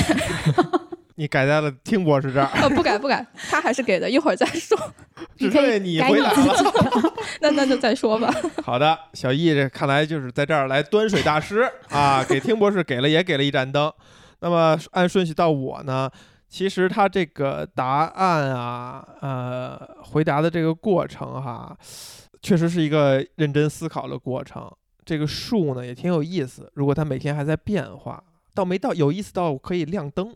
[1.15, 2.49] 你改在了听博士这儿？
[2.55, 4.77] 呃，不改不改，他还是给的，一会儿再说。
[5.37, 8.33] 只剩下你回答了， 那那就再说吧。
[8.63, 13.91] 好的，小易这看来就是在这儿来端水大师啊，给听博士给了也给了一盏灯。
[14.39, 16.09] 那么按顺序到我呢，
[16.49, 21.77] 其实他这个答案啊，呃，回答的这个过程哈，
[22.41, 24.69] 确实是一个认真思考的过程。
[25.05, 28.23] 这个数呢也挺有意思，如果它每天还在变化，
[28.55, 30.35] 倒没到有意思到可以亮灯。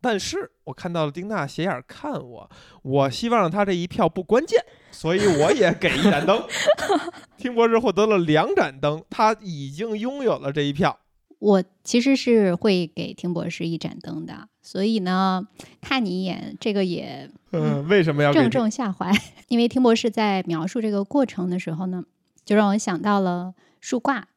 [0.00, 2.50] 但是我看到了丁娜斜眼看我，
[2.82, 6.42] 我希望他这一票不关键，所以我也给一盏灯。
[7.36, 10.98] 听博士获得了两盏灯，他已经拥有了这一票。
[11.38, 15.46] 我其实是会给听博士一盏灯的，所以呢，
[15.80, 19.10] 看你一眼，这个也嗯，为什么要正中下怀？
[19.48, 22.04] 因为听博士在描述这个过程的时候呢，
[22.44, 24.28] 就让我想到了树挂。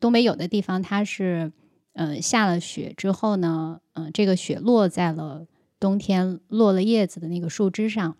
[0.00, 1.52] 东北有的地方它是。
[1.98, 5.48] 嗯，下了雪之后呢，嗯，这个雪落在了
[5.80, 8.16] 冬天落了叶子的那个树枝上，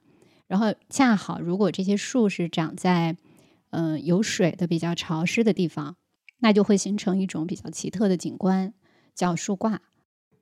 [0.49, 3.17] 然后恰好如果这些树是长在
[3.71, 5.95] 嗯有水的比较潮湿的地方，
[6.39, 8.75] 那就会形成一种比较奇特的景观，
[9.15, 9.81] 叫树挂。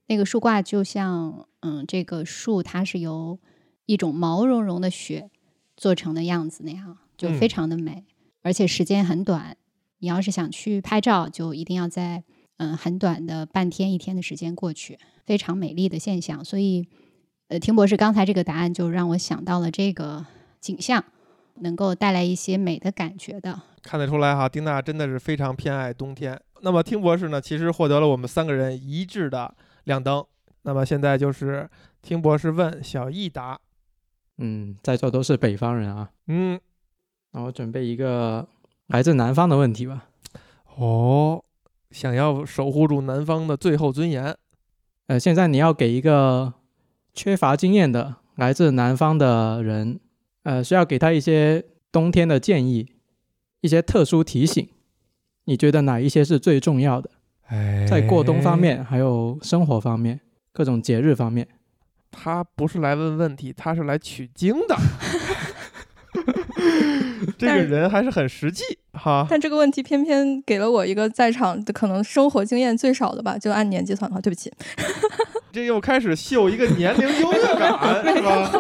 [0.07, 3.39] 那个树挂就像嗯，这个树它是由
[3.85, 5.31] 一种毛茸茸的雪
[5.77, 8.07] 做成的样子那样，就非常的美，
[8.41, 9.59] 而且时间很短。
[9.99, 12.25] 你要是想去拍照，就一定要在
[12.59, 16.45] 嗯很短的半天一天的时间过去，非常美丽的现象。
[16.45, 16.87] 所以，
[17.49, 20.25] 呃，听博士刚才这个答案就让我想到了这个
[20.61, 21.05] 景象，
[21.57, 23.61] 能够带来一些美的感觉的。
[23.83, 26.41] 看得出来哈，丁娜真的是非常偏爱冬天。
[26.63, 30.25] 那么听博士呢，其实获得了我们三个人一致的亮灯。
[30.63, 31.69] 那么现在就是
[32.03, 33.61] 听博士问小易答。
[34.39, 36.11] 嗯，在座都是北方人啊。
[36.27, 36.61] 嗯，
[37.31, 38.49] 那我准备一个
[38.89, 40.09] 来自南方的问题吧。
[40.77, 41.45] 哦，
[41.97, 44.37] 想要守护住南方的最后尊严。
[45.07, 46.53] 呃，现在你要给一个
[47.15, 49.99] 缺乏经验的来自南方的人，
[50.43, 52.93] 呃，需要给他一些冬天的建议，
[53.63, 54.69] 一些特殊提醒。
[55.47, 57.09] 你觉得哪一些是最重要的？
[57.47, 60.21] 哎在过冬方面，还有生活方面，
[60.53, 61.49] 各种节日方面。
[62.11, 64.77] 他不是来问问题，他是来取经的。
[67.39, 69.27] 这个人还是很实际哈。
[69.29, 74.53] 但这个问题偏偏给了我一个在场的可能生活经验最少的吧，就按年计算的话，对不起。
[75.53, 78.51] 这又开始秀一个年龄优越感 是吧？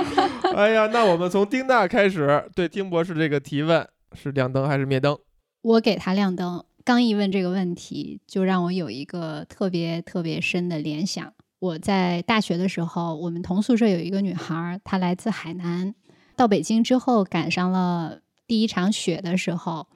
[0.54, 5.18] 哎呀，那我们从丁娜开始对丁博士这个提问是亮灯还是灭灯？
[5.62, 6.64] 我给他亮灯。
[6.84, 11.32] 刚一问这个问题，就让我有一个特别特别深的联想。
[11.58, 15.92] 我在大学的时候，我们同宿舍有一个女孩，她来自海南，
[16.36, 19.88] 到北京之后赶上了第一场雪的时候，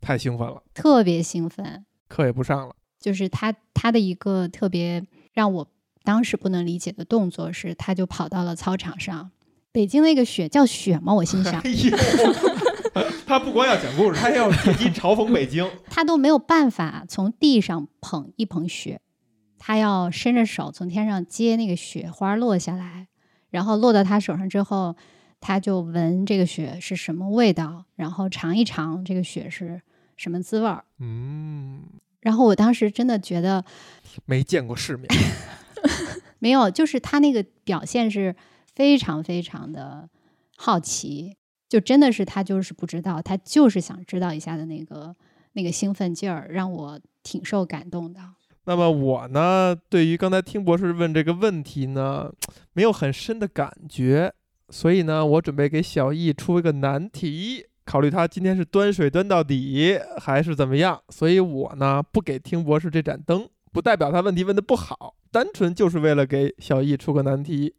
[0.00, 2.74] 太兴奋了，特别兴奋，课也不上了。
[2.98, 5.68] 就是他他的一个特别让我
[6.02, 9.30] 当时不能理解的动作是，他就跑到了操场上。
[9.72, 11.14] 北京那个雪叫雪吗？
[11.14, 11.62] 我心想。
[13.24, 15.70] 他不光要讲故事，他要借机嘲讽北京。
[15.88, 19.00] 他都没有办法从地上捧一捧雪，
[19.56, 23.06] 他要伸着手从天上接那个雪花落下来，
[23.50, 24.96] 然后落到他手上之后，
[25.40, 29.80] 他就闻这个血是什么味道，然后尝一尝这个血是
[30.16, 30.84] 什么滋味儿。
[30.98, 31.82] 嗯。
[32.20, 33.64] 然后我当时真的觉得
[34.26, 35.08] 没见过世面，
[36.38, 38.36] 没有，就是他那个表现是
[38.74, 40.08] 非常非常的
[40.56, 41.36] 好奇。
[41.68, 45.14] 就真的是他就是不知道，他就是想知道一下的那个
[45.52, 48.20] 那个兴奋劲儿，让我挺受感动的。
[48.64, 52.32] 那么我呢，对于刚才听博士问这个问题呢，
[52.72, 54.34] 没有很深的感觉，
[54.70, 67.74] 所以呢，我准备给小易出一个难题，考虑他今天是端水端到底还是怎么样，所以我呢不给听博士这盏灯，不代表他问题问的不好，单纯就是为了给小易出个难题。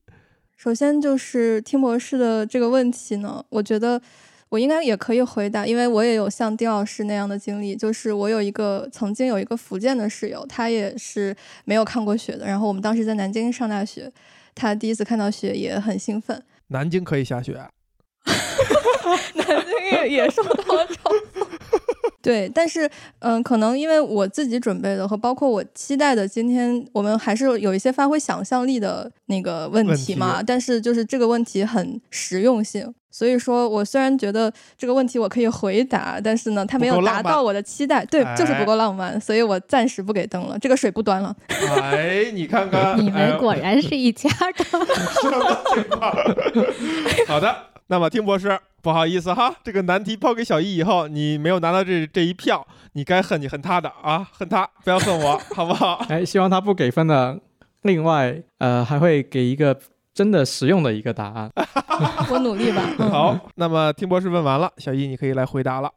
[0.57, 3.99] 首先就是听博士的这个问题呢，我觉得
[4.49, 14.11] 我应该也可以回答，因为我也有像丁老师那样的经历，就是我有一个曾经有一个福建的室友，他也是没有看过雪的，然后我们当时在南京上大学，
[14.53, 16.43] 他第一次看到雪也很兴奋。
[16.71, 17.53] 南京可以下雪？
[19.35, 21.80] 南京也也受到了 嘲讽。
[22.21, 30.41] 对，但是嗯，可能因为我自己准备的和包括我期待的，今天我们还是有一些发挥想象力的那个问题嘛。
[30.45, 38.05] 但是就是这个问题很实用性，所以说我虽然觉得这个问题我可以回答，但是呢，它没有达到我的期待。
[38.05, 41.35] 对，就是不够浪漫，所以我暂时不给灯了，这个水不端了。
[41.47, 44.65] 哎，你看看，你们果然是一家 的。
[47.27, 47.55] 好的，
[47.91, 48.57] 那么听博士。
[48.81, 56.03] 不好意思哈，这个难题抛给小易以后，你没有拿到这这一票，你该恨你恨他的啊，恨他，不要恨我，好不好？
[56.09, 57.39] 哎，希望他不给分的。
[57.83, 59.77] 另外，呃，还会给一个
[60.15, 61.51] 真的实用的一个答案。
[62.31, 62.81] 我努力吧。
[62.97, 65.91] 好，那么听博士问完了，小易你可以来回答了。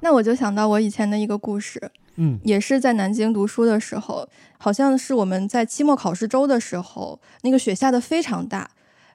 [0.00, 1.80] 那我就想到我以前的一个故事，
[2.16, 8.68] 嗯，也是在南京读书的时候，好像是我们在期末考试周的时候，那个雪下的非常大，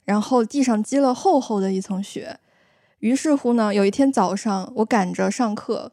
[0.06, 2.40] 然后地上积了厚厚的一层雪。
[3.00, 5.92] 于是乎呢，有一天早上，我赶着上课，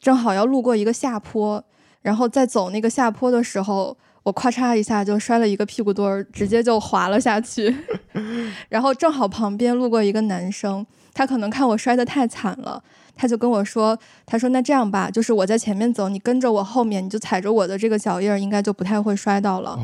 [0.00, 1.64] 正好要路过一个下坡，
[2.02, 7.76] 然后在走那个下坡的时候，我咔嚓一下就摔了一个屁股墩儿，直接就滑了下去。
[8.68, 10.84] 然后正好旁边路过一个男生，
[11.14, 12.82] 他可能看我摔得太惨了，
[13.18, 19.76] 他就跟我说：“他说那这样吧，就是我在前面走，你跟着我后面，你就踩着我的这个脚印儿，应该就不太会摔到了。”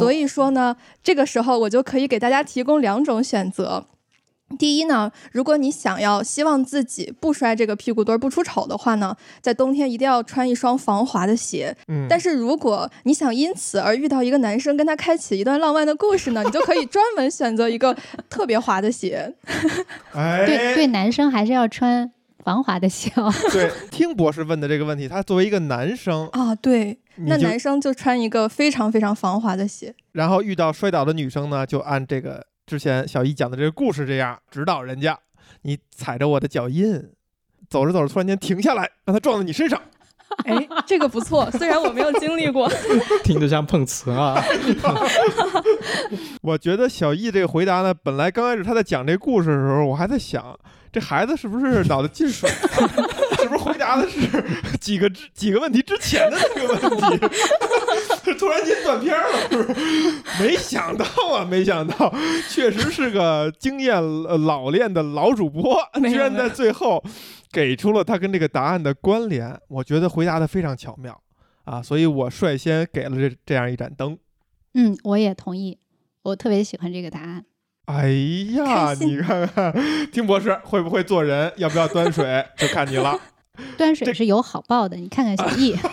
[0.00, 3.84] 所以说呢，这个时候我就可以给大家提供两种选择。
[4.58, 11.74] 第一呢，如果你想要希望自己不摔这个屁股墩儿不出丑的话呢，在冬天一定要穿一双防滑的鞋。
[11.88, 17.96] 嗯，但是如果你想因此而遇到一个男生，跟他开启一段浪漫的故事呢，你就可以专门选择一个
[18.28, 19.34] 特别滑的鞋。
[20.46, 22.12] 对对，男生还是要穿
[22.44, 23.10] 防滑的鞋。
[23.50, 29.94] 对，听博士问的这个问题，他作为一个男生啊，对，那男生就穿一个非常非常防滑的鞋。
[30.12, 32.46] 然后遇到摔倒的女生呢，就按这个。
[32.66, 35.18] 之前小易讲的这个故事，这样指导人家
[35.64, 36.94] 你踩着我的脚印，
[37.68, 39.78] 走着走着突然间停下来，让他撞在你身上。
[40.46, 42.66] 哎，这个不错，虽然我没有经历过，
[43.22, 44.42] 听着像碰瓷啊。
[46.40, 50.58] 我觉得小易这个回答呢，本来刚开始他在讲这故事的时候，我还在想，
[50.94, 52.48] 这孩子是不是脑子进水？
[53.42, 54.20] 是不是回答的是
[54.78, 57.28] 几个之几个问题之前的那个问题？
[58.38, 60.42] 突然间断片了，是不是？
[60.42, 62.14] 没想到啊，没想到，
[62.48, 64.00] 确实是个经验
[64.44, 65.76] 老练的老主播，
[66.08, 67.02] 居然在最后
[67.50, 69.58] 给出了他跟这个答案的关联。
[69.68, 71.20] 我觉得回答的非常巧妙
[71.64, 74.16] 啊，所以我率先给了这这样一盏灯。
[74.74, 75.78] 嗯，我也同意，
[76.22, 77.44] 我特别喜欢这个答案。
[77.86, 78.08] 哎
[78.56, 79.72] 呀，你看看，
[80.10, 83.18] 听博士会不会做人，要不要端水， 就看你了。
[83.76, 85.76] 端水是有好报的，你看看小易。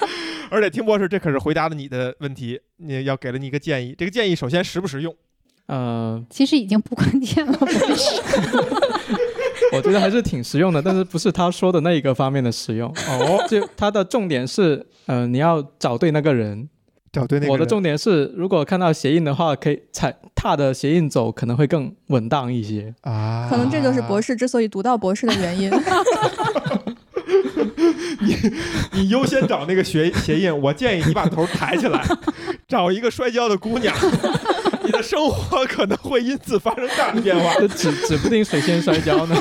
[0.50, 3.94] 而且听博士，这可是回答了你的问题，你要给了你一个建议。
[3.96, 5.14] 这个建议首先实不实用？
[5.66, 8.20] 呃，其实已经不关键了，不是？
[9.72, 13.44] 我觉得还是挺实用的，但是不是他说的那一个方面的实用哦。
[13.48, 16.68] 就他的重点是，呃，你要找对那个人，
[17.12, 17.52] 找对那个。
[17.52, 23.48] 我的重点是，如果看到鞋印的话，可以踩踏的鞋印走，可能会更稳当一些啊。
[23.50, 25.70] 可能这就是博士之所以读到博士的原因。
[28.22, 28.36] 你
[28.92, 32.04] 你优先找那个鞋鞋印，我建议你把头抬起来，
[32.68, 33.94] 找一个摔跤的姑娘，
[34.84, 37.54] 你的生活可能会因此发生大的变化。
[37.68, 39.36] 指指不定谁先摔跤呢。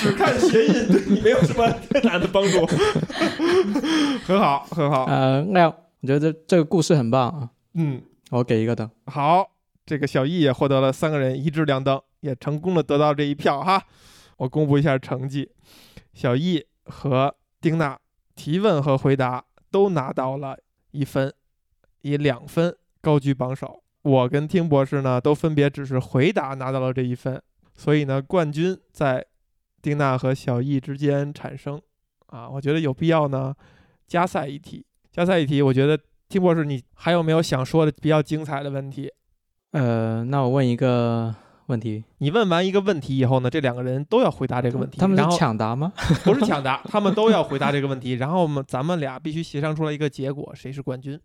[0.00, 2.66] 只看鞋印对你没有什么太大的帮助。
[4.26, 5.04] 很好，很好。
[5.04, 5.70] 呃，那
[6.00, 7.50] 我觉得这这个故事很棒啊。
[7.74, 8.90] 嗯，我给一个灯。
[9.06, 9.50] 好，
[9.86, 13.82] 这个小易也获得了三个人一致亮灯，也成功的得到这一票哈。
[14.38, 15.50] 我公布一下成绩，
[16.12, 16.66] 小易。
[16.84, 17.96] 和丁娜
[18.34, 20.58] 提问和回答都拿到了
[20.90, 21.32] 一分，
[22.00, 23.84] 以两分高居榜首。
[24.02, 27.40] 我跟丁博士呢，都分别只是回答拿到了这一分，
[27.76, 29.24] 所以呢，冠军在
[29.80, 31.80] 丁娜和小易之间产生。
[32.26, 33.54] 啊，我觉得有必要呢，
[34.08, 34.84] 加赛一题。
[35.12, 35.98] 加赛一题，我觉得
[36.28, 39.10] T 博士，你还有没有想说的比较精彩的问题？
[39.72, 41.34] 呃，那我问一个。
[41.66, 44.98] 问题，你问完一个问题以后呢，这两个人都要回答这个问题。
[44.98, 45.92] 他们是抢答吗？
[46.26, 48.14] 不是抢答，他们都要回答这个问题。
[48.14, 51.16] 然后我们咱们俩必须协商出来一个结果，谁是冠军？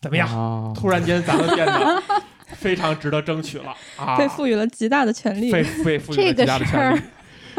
[0.00, 0.74] 怎么样？
[0.74, 2.02] 突然间咱们变得
[2.48, 4.18] 非常值得争取了啊！
[4.18, 7.00] 被赋予了极大的权利，被被赋予了极大的权利。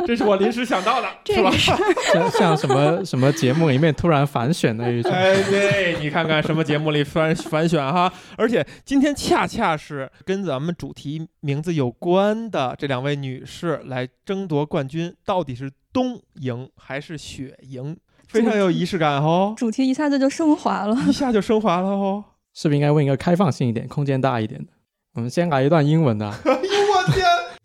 [0.06, 1.52] 这是我临时想到的，是吧？
[2.12, 5.12] 像像什么什么节目里面突然反选的一种。
[5.12, 8.12] 哎，对你看看什么节目里反反选哈？
[8.38, 17.98] 而且今天恰恰是跟咱们主题名字有关的这两位女士来争夺冠军，到底是冬赢还是雪赢？
[18.28, 19.54] 非常有仪式感哦。
[19.56, 22.24] 主题一下子就升华了，一下就升华了哦。
[22.54, 24.72] 是不是应该问一个开放性一点、空间大一点的？
[25.14, 26.34] 我们先来一段英文的。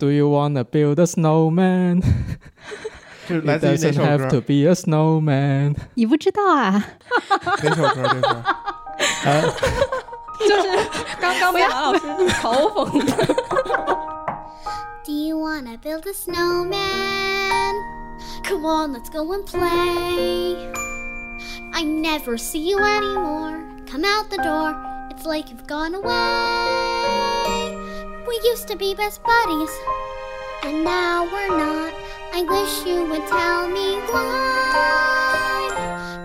[0.00, 2.02] Do you wanna build a snowman?
[3.28, 4.06] 这是来自于哪首 歌？
[4.06, 5.76] Have to be a snowman.
[5.94, 6.84] 你不知道啊？
[7.62, 8.02] 哪首歌？
[8.02, 8.22] 这是？
[9.24, 9.42] 呃，
[10.48, 10.68] 就是
[11.20, 12.06] 刚刚被马老师
[12.40, 13.26] 嘲讽的。
[15.04, 17.74] Do you wanna build a snowman?
[18.44, 20.56] Come on, let's go and play.
[21.72, 23.60] I never see you anymore.
[23.90, 24.74] Come out the door.
[25.10, 27.39] It's like you've gone away.
[28.30, 29.70] We used to be best buddies,
[30.64, 31.92] and now we're not.
[32.34, 35.70] I wish you would tell me why.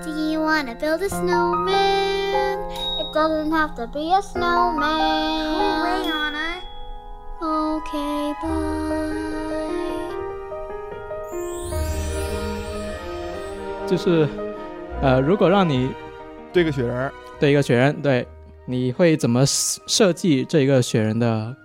[0.04, 2.60] Do you want to build a snowman?
[3.00, 4.98] It doesn't have to be a snowman.
[5.58, 6.62] Go away, Anna.
[7.42, 9.12] Okay, bye.
[13.88, 14.28] 就是，
[15.02, 15.94] 呃，如果让你
[16.54, 18.28] 对个雪人，对一个雪人，对，
[18.66, 21.56] 你会怎么设计这一个雪人的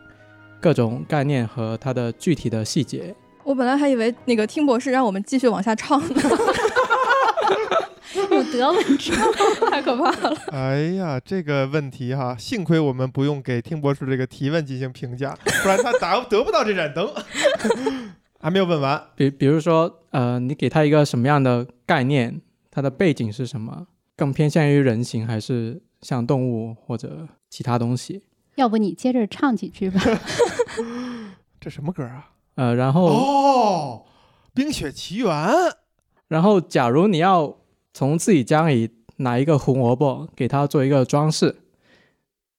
[0.61, 6.21] 各种概念和它的具体的细节，我本来还以为那个听博士让我们继续往下唱呢。
[8.29, 9.17] 有德文唱，
[9.69, 10.37] 太可怕了。
[10.51, 17.09] 哎呀，这个问题哈，幸亏我们不用给听博士这个提问进行评价，不然他达得不到这盏灯。
[18.39, 22.41] 还没有问完，比比如说，呃，你给他一个什么样的概念，
[22.71, 23.87] 它的背景是什么？
[24.15, 28.23] 更偏向于人形，还是像动物或者其他东西？
[28.55, 30.01] 要不你接着唱几句吧。
[31.59, 32.31] 这什么歌啊？
[32.55, 34.03] 呃，然后哦，
[34.53, 35.27] 《冰雪奇缘》。
[36.27, 37.57] 然后，假如你要
[37.93, 41.57] 从自己家里拿一个胡萝卜给它做一个装饰，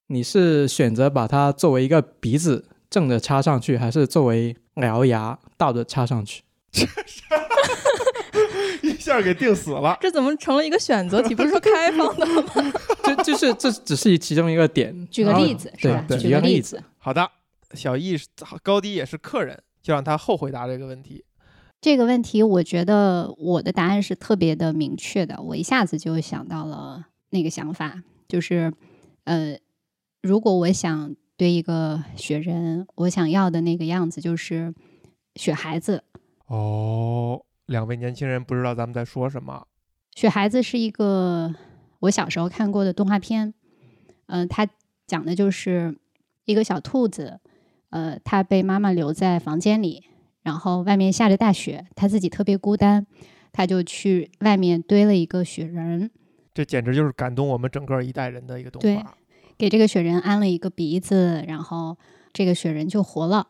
[0.07, 6.43] 你是选择把它作为一个鼻子正着插上去，还是作为獠牙倒着插上去？
[8.91, 9.97] 一下给定死了。
[10.01, 11.33] 这怎么成了一个选择题？
[11.33, 12.43] 不是说开放的吗？
[13.03, 15.07] 就就是这只是其中一个点。
[15.09, 16.05] 举个例子，是吧？
[16.19, 16.83] 举个例子。
[16.97, 17.29] 好的，
[17.73, 18.17] 小易
[18.61, 21.23] 高低也是客人，就让他后回答这个问题。
[21.81, 28.71] 这个问题，我觉得我的答案是特别的明确的，我一下子就想到了那个想法，就是，
[29.25, 29.57] 呃，
[30.21, 34.73] 如果我想对一个雪人，我想要的那个样子就是
[35.35, 36.03] 雪孩子。
[36.47, 39.67] 哦，两位年轻人不知道咱们在说什么。
[40.15, 41.53] 雪孩子是一个
[41.99, 43.53] 我小时候看过的动画片，
[44.27, 44.67] 嗯，它
[45.07, 45.97] 讲的就是
[46.45, 47.39] 一个小兔子，
[47.89, 50.03] 呃，它被妈妈留在房间里，
[50.43, 53.07] 然后外面下着大雪，它自己特别孤单，
[53.51, 56.11] 它就去外面堆了一个雪人。
[56.53, 59.01] 这简直就是感动我们整个一代人的一个动画。
[59.01, 59.03] 对，
[59.57, 61.97] 给这个雪人安了一个鼻子，然后
[62.31, 63.47] 这个雪人就活了，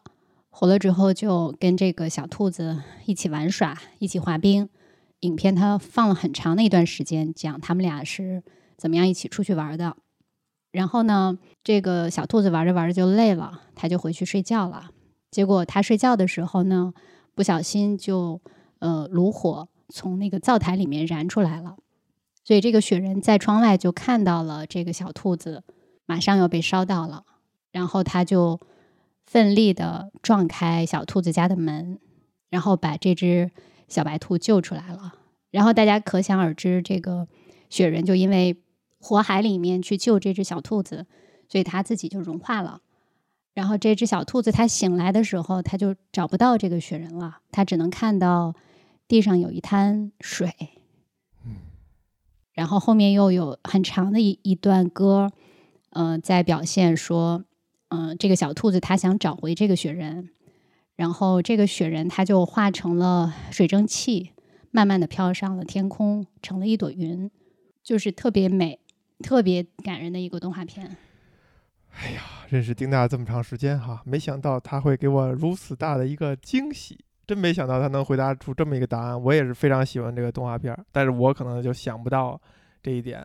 [0.55, 4.69] 活了之后就跟这个小兔子一起玩耍，一起滑冰。
[5.21, 8.43] 影片它放了很长的一段时间，讲他们俩是
[8.77, 9.97] 怎么样一起出去玩的。
[10.71, 14.91] 然后呢，这个小兔子玩着玩着就累了，它就回去睡觉了。
[15.31, 16.93] 结果它睡觉的时候呢，
[17.33, 18.39] 不小心就
[18.77, 21.77] 呃炉火从那个灶台里面燃出来了。
[22.43, 25.63] 所以这个雪人在窗外就看到了这个小兔子
[26.05, 27.23] 马上要被烧到了，
[27.71, 28.59] 然后他就
[29.33, 31.97] 奋力的撞开小兔子家的门，
[32.51, 33.49] 然后把这只。
[33.89, 35.13] 小白兔救出来了，
[35.51, 37.27] 然后大家可想而知，这个
[37.69, 38.63] 雪人就因为
[38.97, 41.05] 火海里面去救这只小兔子，
[41.47, 42.81] 所以他自己就融化了。
[43.53, 48.55] 然后这只小兔子它醒来的时候，它就找不到这个雪人了，它只能看到
[49.07, 50.51] 地上有一滩水。
[52.53, 55.31] 然后后面又有很长的一一段歌，
[55.91, 57.43] 嗯，在表现说，
[57.93, 60.29] 嗯，这个小兔子它想找回这个雪人。
[60.95, 64.31] 然后这个雪人它就化成了水蒸气，
[64.71, 67.29] 慢慢的飘上了天空，成了一朵云，
[67.83, 68.79] 就是特别美、
[69.19, 70.97] 特别感人的一个动画片。
[71.91, 79.21] 哎呀，认识丁娜这么长时间哈，没想到他会给我如此大的一个惊喜，真没想到他能回答出这么一个答案。
[79.21, 82.39] 我也是非常喜欢这个动画片，但是我可能就想不到
[82.81, 83.23] 这一点。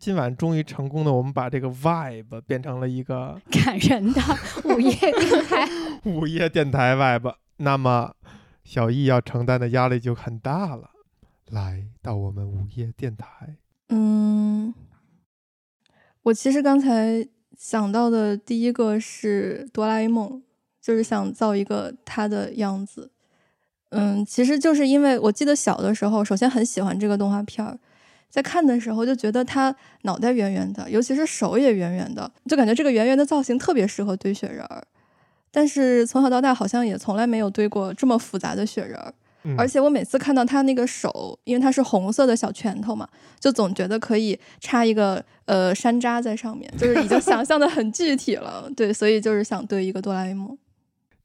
[0.00, 4.20] 今晚终于成功的，我们把这个 vibe 变成了一个感人的
[4.64, 5.68] 午夜电台。
[6.10, 8.14] 午夜电台 vibe，那么
[8.64, 10.92] 小易要承担的压力就很大了。
[11.50, 13.58] 来到我们午夜电台，
[13.90, 14.72] 嗯，
[16.22, 17.28] 我其实刚才
[17.58, 20.42] 想到的第一个是哆啦 A 梦，
[20.80, 23.10] 就是想造一个他的样子。
[23.90, 27.78] 嗯，其实就是因为我记得小的时候，首先很喜欢这个动画片儿。
[28.30, 34.82] 在看的时候就觉得他脑袋圆圆的，尤其是手也圆圆的，就感觉这个圆圆的造型特别适合堆雪人儿。
[35.50, 39.12] 但是从小到大好像也从来没有堆过这么复杂的雪人儿，
[39.58, 43.08] 而且我每次看到他那个手，因为他是红色的小拳头嘛，
[43.40, 48.70] 就总觉得可以插一个呃山楂在上面，就是已经想象的很具体了。
[48.76, 50.56] 对，所以就是想堆一个哆啦 A 梦。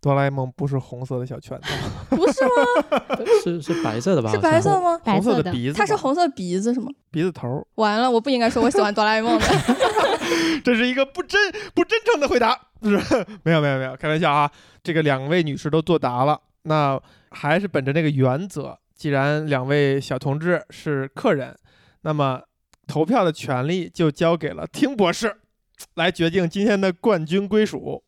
[0.06, 1.68] 哆啦 A 梦不是红色的小拳头，
[2.16, 3.16] 不是吗？
[3.44, 4.30] 是是白色的吧？
[4.30, 5.00] 是白色吗？
[5.04, 6.92] 红色的鼻子，它是红色鼻子是吗？
[7.10, 7.66] 鼻子头。
[7.74, 9.46] 完了，我不应该说我喜欢哆啦 A 梦的。
[10.64, 12.92] 这是一个不真不真诚的回答，是
[13.42, 14.52] 没有没有没有，开玩笑啊！
[14.84, 17.02] 这个两位女士都作答了，那
[17.32, 21.58] 还是本着那个原则，既然两位小同志是客人，
[22.02, 22.42] 那么
[22.86, 25.38] 投票的权利就交给了听博士
[25.96, 28.04] 来决定今天的冠军归属。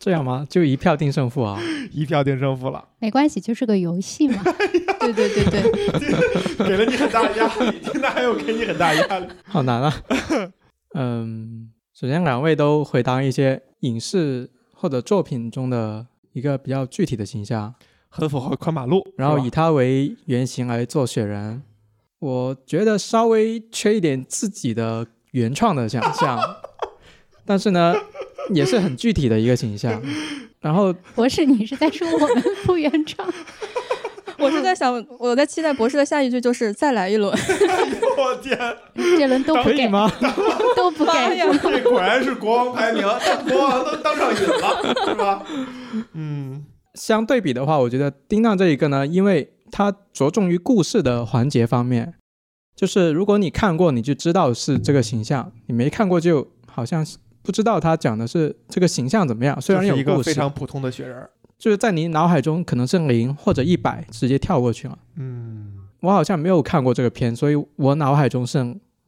[0.00, 0.46] 这样吗？
[0.48, 1.60] 就一票定胜负啊！
[1.92, 4.42] 一票定胜负了，没关系，就是个游戏嘛。
[4.98, 5.60] 对对对对，
[6.66, 9.94] 给了你很大的压力，现在还有给你很大压力，好难啊。
[10.96, 17.74] 嗯，首先两位都回答一些影视或者作品中的一个比较具体的形象，
[18.08, 21.62] 很符合宽马路，然后以他为原型来做雪人。
[22.20, 26.38] 我觉得稍微缺一点自己的原创的想象，
[27.44, 27.94] 但是呢。
[28.54, 30.02] 也是很具体的一个形象，
[30.60, 33.28] 然后博士，你是在说我们不原创？
[34.38, 37.30] 我是在想，我在期待博士的下一句就是再来一轮。
[37.30, 38.58] 我天，
[38.94, 40.10] 这轮都可以吗？
[40.74, 41.12] 都不给。
[41.62, 43.02] 这果然是国王排名，
[43.48, 45.44] 国王都当上瘾了，是吧？
[46.14, 46.64] 嗯，
[46.94, 52.14] 相对比的话，我觉得叮当这一个呢，因为它着重于故事的环节方面，
[52.74, 57.18] 就是如果你看过，你就知道是这个形象；你没看过，就好像是。
[57.42, 59.60] 不知道他讲的是这个形象怎么样？
[59.60, 61.28] 虽然有一个非常普通的雪人，
[61.58, 64.98] 就是在你脑海中可能是零或者一百，直接跳过去了。
[65.16, 68.58] 嗯，我好像没有看过这个片，所以我脑海中是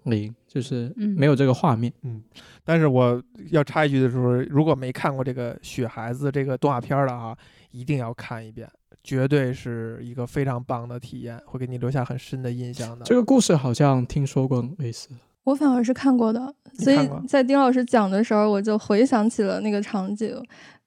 [0.05, 1.93] 零，就是没有这个画面。
[2.03, 2.23] 嗯，
[2.65, 7.37] 但是我要插一句的时候，如果没看过这个雪孩子这个动画片的啊，
[7.71, 8.69] 一定要看一遍，
[9.05, 13.05] 绝对是一个非常棒的体验，会给你留下很深的印象的。
[13.05, 15.09] 这个故事好像听说过类似。
[15.45, 20.33] 我反而是看过的，所以在丁老师讲的时候，我就回想起了那个场景，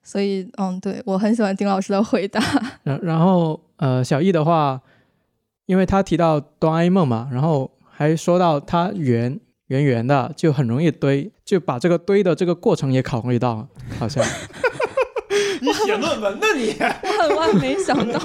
[0.02, 2.42] 所以，嗯，对我很喜欢丁老师的回答。
[2.84, 4.82] 然然后，呃，小易的话，
[5.66, 13.68] 因为他提到哆啦 A 梦嘛，然后还说到它圆圆圆的，就很容易堆，就把这个堆的这个过程也考虑到，
[14.00, 14.24] 好像。
[15.66, 16.46] 你写论文呢？
[16.56, 18.20] 你万万没想到，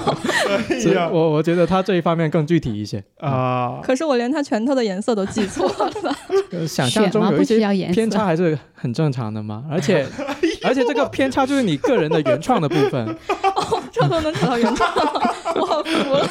[1.11, 3.79] 我我觉得他这一方面更具体一些啊。
[3.83, 6.15] 可是我连他拳头的颜色都记错了。
[6.67, 7.59] 想象中有一些
[7.91, 9.63] 偏差还是很正常的嘛。
[9.69, 10.05] 而且
[10.63, 13.05] 而且这个偏差就是你个人的原创的部分。
[13.07, 14.89] 哦， 这都能找到原创，
[15.55, 16.27] 我好服了。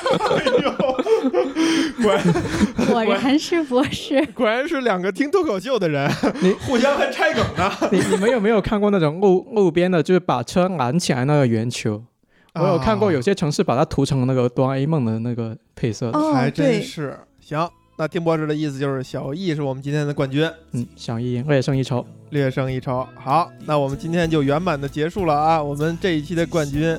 [2.00, 7.70] 果然果然是博士，果然是两个听脱口秀的人，你互相还拆梗呢。
[7.92, 12.02] 你你们有没有看过那种路路边的，就是把车拦起来那个圆球？
[12.54, 17.16] 我有看过有些城市把它涂成那个哆啦 A 梦的那个配色，还真是。
[17.40, 20.50] 行，那听博士的意思就是小易是我们今天的冠军。
[20.72, 23.06] 嗯，小易略胜一筹，略胜一筹。
[23.14, 25.62] 好，那我们今天就圆满的结束了啊！
[25.62, 26.98] 我们这一期的冠军。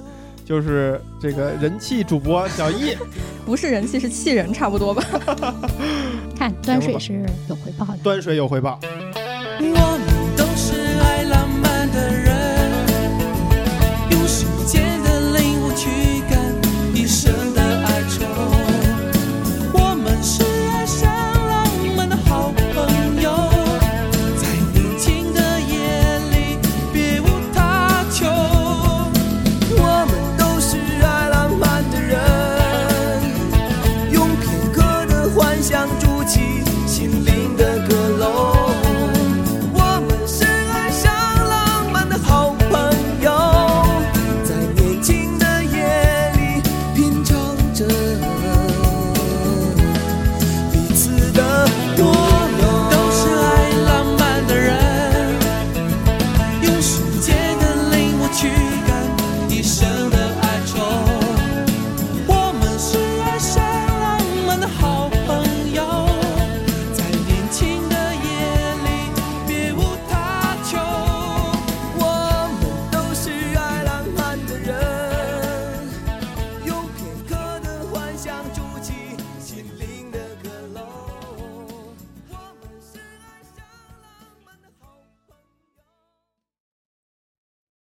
[0.52, 2.94] 就是这个人气主播小易，
[3.46, 5.02] 不是人气是气人，差不多吧？
[6.38, 8.78] 看端水是有回报的，端水有回报。
[9.62, 10.11] 想